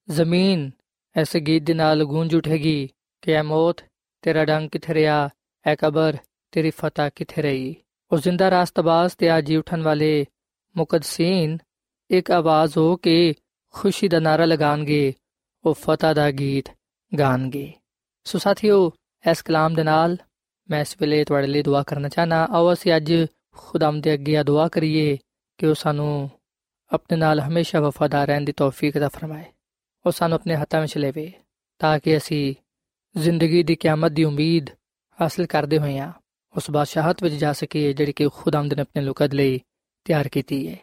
ਜ਼ਮੀਨ 0.10 0.72
ਐਸੇ 1.16 1.40
ਗੀਤ 1.40 1.64
ਦੇ 1.64 1.74
ਨਾਲ 1.74 2.04
ਗੂੰਜ 2.04 2.36
ਉਠੇਗੀ 2.36 2.90
ਕਿ 3.22 3.32
ਐ 3.32 3.44
ਮੌਤ 3.44 3.78
ਤੇਰਾ 4.22 4.46
ਡੰਗ 4.46 4.70
ਕਿੱਥੇ 4.70 4.94
ਰਿਹਾ 4.94 5.30
ਐ 5.66 5.76
ਕਬਰ 5.76 6.18
ਤੇਰੀ 6.52 6.70
ਫਤਹ 6.70 7.02
ਕਿੱਥੇ 7.16 7.42
ਰਹੀ। 7.42 7.76
ਉਹ 8.13 8.19
ਜ਼ਿੰਦਾ 8.19 8.51
ਰਾਸਤਬਾਜ਼ 8.51 9.17
ਤੇ 9.17 9.29
ਆਜੀ 9.29 9.57
ਉਠਣ 9.57 9.83
ਵਾਲੇ 9.83 10.27
ਮੁਕੱਦਸੀਨ 10.77 11.59
ਇੱਕ 12.11 12.31
ਆਵਾਜ਼ 12.31 12.79
ਹੋ 12.79 12.97
ਕੇ 12.97 13.35
ਖੁਸ਼ੀ 13.71 14.09
ਦਾ 14.09 14.19
ਨਾਰਾ 14.19 14.45
ਲਗਾਣਗੇ 14.45 15.13
ਉਹ 15.65 15.75
ਫਤਹ 15.75 16.15
ਦਾ 16.15 16.31
ਗੀਤ 16.31 16.69
ਗਾਣਗੇ 17.19 17.73
ਸੋ 18.25 18.39
ਸਾਥੀਓ 18.39 18.93
ਇਸ 19.31 19.43
ਕਲਾਮ 19.43 19.75
ਦੇ 19.75 19.83
ਨਾਲ 19.83 20.17
ਮੈਂ 20.71 20.81
ਇਸ 20.81 20.97
ਵੇਲੇ 21.01 21.25
ਤੁਹਾਡੇ 21.25 21.47
ਲਈ 21.47 21.63
ਦੁਆ 21.63 21.83
ਕਰਨਾ 21.83 22.09
ਚਾਹਨਾ 22.09 22.49
ਆਓ 22.51 22.73
ਅਸੀਂ 22.73 22.97
ਅੱਜ 22.97 23.27
ਖੁਦਾਮ 23.53 24.01
ਦੇ 24.01 24.15
ਅੱਗੇ 24.15 24.43
ਦੁਆ 24.43 24.69
ਕਰੀਏ 24.69 25.19
ਕਿ 25.59 25.67
ਉਹ 25.67 25.75
ਸਾਨੂੰ 25.75 26.31
ਆਪਣੇ 26.91 27.19
ਨਾਲ 27.19 27.41
ਹਮੇਸ਼ਾ 27.41 27.81
ਵਫਾਦਾਰ 27.81 28.27
ਰਹਿਣ 28.27 28.45
ਦੀ 28.45 28.53
ਤੌਫੀਕ 28.53 28.97
عطا 28.97 29.09
ਫਰਮਾਏ 29.09 29.45
ਉਹ 30.07 30.11
ਸਾਨੂੰ 30.11 30.35
ਆਪਣੇ 30.35 30.57
ਹੱਥਾਂ 30.57 30.81
ਵਿੱਚ 30.81 30.99
ਲੇਵੇ 30.99 31.33
ਤਾਂ 31.79 31.99
ਕਿ 31.99 32.17
ਅਸੀਂ 32.17 32.55
ਜ਼ਿੰਦਗੀ 33.21 33.63
ਦੀ 33.63 33.75
ਕਿਆਮਤ 33.75 34.13
ਦੀ 34.13 34.25
ਉਮੀਦ 34.25 34.71
ਹਾਸਲ 35.21 35.47
ਕਰਦੇ 35.47 35.79
ਹੋਈਆਂ 35.79 36.13
ਉਸ 36.56 36.72
ਬਾਦਸ਼ਾਹਤ 36.72 37.24
ਵਿੱਚ 37.24 37.36
ਜਾ 37.36 37.54
ਸਕੀਏ 37.54 37.94
ਜਿਹੜੀ 37.94 38.12
ਕਿ 38.12 38.30
ਖੁਦਾਮ 38.34 38.66
ਨੇ 38.66 38.82
ਆਪਣੇ 38.82 39.02
ਲੋਕਾਂ 39.02 39.30
ਲਈ 39.34 39.62
ਤਿਆਰ 40.06 40.28
ਕੀਤੀ 40.28 40.68
ਹੈ। 40.68 40.78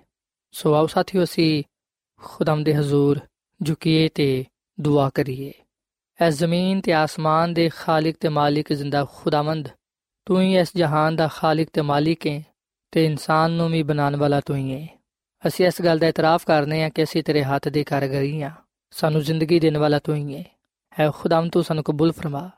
ਸੋ 0.53 0.75
ਆਓ 0.75 0.87
ਸਾਥੀਓ, 0.87 1.25
ਅਸੀਂ 1.25 1.65
ਖੁਦਾਮ 2.23 2.65
ਦੇ 2.65 2.75
ਹਜ਼ੂਰ 2.75 3.21
ਝੁਕੀਏ 3.63 4.09
ਤੇ 4.09 4.45
ਦੁਆ 4.81 5.11
ਕਰੀਏ। 5.15 5.53
ਐ 6.21 6.31
ਜ਼ਮੀਨ 6.31 6.81
ਤੇ 6.81 6.93
ਆਸਮਾਨ 6.93 7.55
ਦੇ 7.55 7.69
ਖਾਲਕ 7.69 8.15
ਤੇ 8.21 8.29
ਮਾਲਿਕ 8.29 8.73
ਜ਼ਿੰਦਾ 8.73 9.07
ਖੁਦਾਵੰਦ, 9.15 9.69
ਤੂੰ 10.27 10.43
ਹੀ 10.43 10.57
ਇਸ 10.57 10.69
ਜਹਾਨ 10.77 11.17
ਦਾ 11.17 11.29
ਖਾਲਕ 11.29 11.69
ਤੇ 11.73 11.81
ਮਾਲਿਕ 11.81 12.27
ਹੈ 12.27 12.43
ਤੇ 12.91 13.05
ਇਨਸਾਨ 13.05 13.51
ਨੂੰ 13.51 13.71
ਵੀ 13.71 13.83
ਬਣਾਉਣ 13.83 14.17
ਵਾਲਾ 14.17 14.41
ਤੂੰ 14.41 14.57
ਹੀ 14.57 14.73
ਹੈ। 14.73 15.03
ਅਸੀਂ 15.47 15.67
ਇਸ 15.67 15.83
ਗੱਲ 15.83 15.99
ਦਾ 15.99 16.07
ਇਤਰਾਫ 16.07 16.47
ਕਰਨੇ 16.47 16.85
ਆ 16.85 16.89
ਕਿ 16.89 17.03
ਅਸੀਂ 17.03 17.23
ਤੇਰੇ 17.23 17.45
ਹੱਥ 17.45 17.69
ਦੇ 17.69 17.85
ਕਾਰਗਰੀ 17.85 18.43
ਆ 18.43 18.51
ਸਾਨੂੰ 18.91 19.21
ਜ਼ਿੰਦਗੀ 19.21 19.61
ਦੇਣ 19.61 19.79
ਵਾਲਾ 19.79 19.99
ਤੂੰ 19.99 20.17
ਹੀ 20.17 20.37
ਹੈ। 20.37 20.45
ਐ 20.99 21.11
ਖੁਦਾਮ 21.11 21.49
ਤੂੰ 21.49 21.65
ਸਾਨੂੰ 21.65 21.85
ਕਬੂਲ 21.85 22.13
ਫਰਮਾ। 22.13 22.51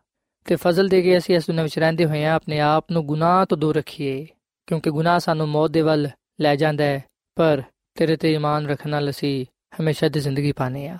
ਤੇ 0.45 0.57
ਫਜ਼ਲ 0.57 0.89
ਦੇ 0.89 1.03
ਕੇ 1.03 1.19
ਅਸੀਂ 1.19 1.37
ਇਸ 1.37 1.47
ਦੁਨੀਆਂ 1.47 1.65
ਵਿੱਚ 1.65 1.79
ਰਹਿੰਦੇ 1.79 2.05
ਹੋਏ 2.05 2.25
ਆ 2.25 2.33
ਆਪਣੇ 2.33 2.61
ਆਪ 2.61 2.85
ਨੂੰ 2.93 3.07
ਗੁਨਾਹ 3.07 3.47
ਤੋਂ 3.47 3.59
ਦੂਰ 3.59 3.77
ਰੱਖੀਏ 3.77 4.27
ਕਿਉਂਕਿ 4.67 4.91
ਗੁਨਾਹ 4.91 5.19
ਸਾਨੂੰ 5.19 5.49
ਮੌਤ 5.49 5.71
ਦੇ 5.71 5.81
ਵੱਲ 5.81 6.09
ਲੈ 6.41 6.57
ਜਾਂਦਾ 6.57 6.85
ਹੈ 6.85 7.05
ਪਰ 7.37 7.63
ਤੇਰੇ 7.95 8.17
ਤੇ 8.17 8.33
ਈਮਾਨ 8.35 8.67
ਰੱਖਣ 8.67 8.91
ਨਾਲ 8.91 9.11
ਅਸੀਂ 9.11 9.47
ਹਮੇਸ਼ਾ 9.81 10.09
ਦੀ 10.09 10.21
ਜ਼ਿੰਦਗੀ 10.21 10.53
ਪਾਣੇ 10.53 10.89
ਆ 10.89 10.99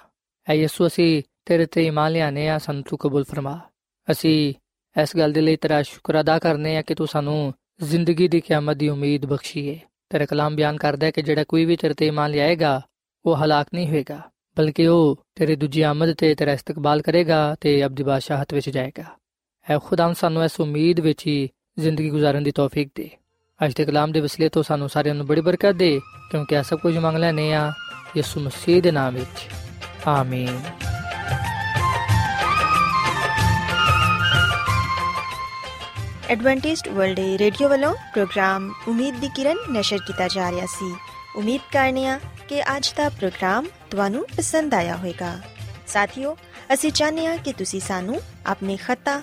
ਐ 0.51 0.55
ਯਿਸੂ 0.55 0.87
ਅਸੀਂ 0.87 1.23
ਤੇਰੇ 1.45 1.67
ਤੇ 1.67 1.87
ਈਮਾਨ 1.87 2.13
ਲਿਆਨੇ 2.13 2.49
ਆ 2.49 2.59
ਸਾਨੂੰ 2.59 2.83
ਤੂੰ 2.83 2.99
ਕਬੂਲ 2.99 3.25
ਫਰਮਾ। 3.25 3.61
ਅਸੀਂ 4.11 4.55
ਇਸ 5.03 5.17
ਗੱਲ 5.17 5.33
ਦੇ 5.33 5.41
ਲਈ 5.41 5.57
ਤੇਰਾ 5.57 5.83
ਸ਼ੁਕਰ 5.83 6.21
ਅਦਾ 6.21 6.39
ਕਰਨੇ 6.39 6.77
ਆ 6.77 6.83
ਕਿ 6.83 6.95
ਤੂੰ 6.95 7.07
ਸਾਨੂੰ 7.07 7.55
ਜ਼ਿੰਦਗੀ 7.83 8.29
ਦੀ 8.29 8.41
ਕਿਆਮਤ 8.41 8.77
ਦੀ 8.77 8.89
ਉਮੀਦ 8.89 9.27
ਬਖਸ਼ੀਏ। 9.27 9.81
ਤੇਰਾ 10.11 10.27
ਕਲਾਮ 10.27 10.57
ਬਿਆਨ 10.57 10.77
ਕਰਦਾ 10.77 11.07
ਹੈ 11.07 11.11
ਕਿ 11.11 11.23
ਜਿਹੜਾ 11.23 11.45
ਕੋਈ 11.45 11.65
ਵੀ 11.65 11.77
ਤੇਰੇ 11.77 11.95
ਤੇ 11.95 12.07
ਈਮਾਨ 12.07 12.31
ਲਿਆਏਗਾ 12.31 12.81
ਉਹ 13.27 13.37
ਹਲਾਕ 13.37 13.67
ਨਹੀਂ 13.75 13.89
ਹੋਏਗਾ 13.89 14.21
ਬਲਕਿ 14.57 14.87
ਉਹ 14.87 15.25
ਤੇਰੇ 15.35 15.57
ਦੂਜੀ 15.57 15.83
ਆਮਦ 15.83 16.13
ਤੇ 16.13 16.35
ਤੇਰਾ 16.35 16.53
ਇਸਤਕਬਾਲ 16.53 17.03
ਕਰੇਗਾ 17.03 17.57
ਤੇ 17.61 17.85
ਅਬਦੀ 17.85 18.03
ਬਾਦਸ਼ਾਹਤ 18.03 18.55
ਵਿੱਚ 18.55 18.71
ਜਾਏਗਾ। 18.71 19.05
ਐ 19.71 19.79
ਖੁਦਾਮ 19.79 20.13
ਸਾਨੂੰ 20.13 20.45
ਇਸ 20.45 20.61
ਉਮੀਦ 20.61 21.01
ਵਿੱਚ 21.01 21.27
ਹੀ 21.27 21.49
ਜ਼ਿੰਦਗੀ 21.79 22.11
گزارਣ 22.11 22.43
ਦੀ 22.43 22.51
ਤੌਫੀਕ 22.51 22.91
ਦੇ। 22.95 23.11
ਅੱਜ 23.65 23.75
ਦੇ 23.75 23.85
ਕਲਾਮ 23.85 24.13
ਦੇ 24.13 24.21
ਵਸਲੇ 24.21 24.49
ਤੋਂ 24.49 24.63
ਸਾਨੂੰ 24.63 24.89
ਸਾਰਿਆਂ 24.89 25.15
ਨੂੰ 25.15 25.27
ਬੜੀ 25.27 25.41
ਬਰਕਤ 25.41 25.73
ਦੇ, 25.73 26.01
ਕਿਉਂਕਿ 26.31 26.55
ਇਹ 26.55 26.63
ਸਭ 26.63 26.79
ਕੁਝ 26.79 26.99
ਮੰਗ 26.99 27.17
ਲੈਨੇ 27.17 27.55
ਆ 27.55 27.73
ਯਿਸੂ 28.17 28.41
ਮਸੀਹ 28.41 28.83
ਦੇ 28.83 28.91
ਨਾਮ 28.91 29.15
ਵਿੱਚ। 29.15 29.49
ਆਮੀਨ। 30.07 30.61
ਐਡਵੈਂਟਿਸਟ 36.29 36.89
ਵਰਲਡ 36.89 37.21
ਰੇਡੀਓ 37.21 37.69
ਵੱਲੋਂ 37.69 37.95
ਪ੍ਰੋਗਰਾਮ 37.95 38.73
ਉਮੀਦ 38.89 39.15
ਦੀ 39.17 39.29
ਕਿਰਨ 39.37 39.57
ਨਿਸ਼ਰ 39.71 39.99
ਕੀਤਾ 40.07 40.29
ਜਾ 40.29 40.51
ਰਿਹਾ 40.51 40.67
ਸੀ। 40.67 40.97
ਉਮੀਦ 41.37 41.61
ਕਰਨੇ 41.73 42.07
ਆ 42.07 42.21
ਕਿ 42.49 42.63
ਅੱਜ 42.63 42.93
ਦਾ 42.97 43.09
ਪ੍ਰੋਗਰਾਮ 43.09 43.67
ਤੁਹਾਨੂੰ 43.91 44.27
ਪਸੰਦ 44.37 44.75
ਆਇਆ 44.75 44.97
ਹੋਵੇਗਾ। 44.97 45.41
ਸਾਥੀਓ, 45.87 46.37
ਅਸੀਂ 46.75 46.93
ਚਾਹੁੰਦੇ 46.93 47.27
ਆ 47.27 47.37
ਕਿ 47.37 47.53
ਤੁਸੀਂ 47.53 47.81
ਸਾਨੂੰ 47.81 48.21
ਆਪਣੇ 48.47 48.77
ਖਤਾ 48.77 49.23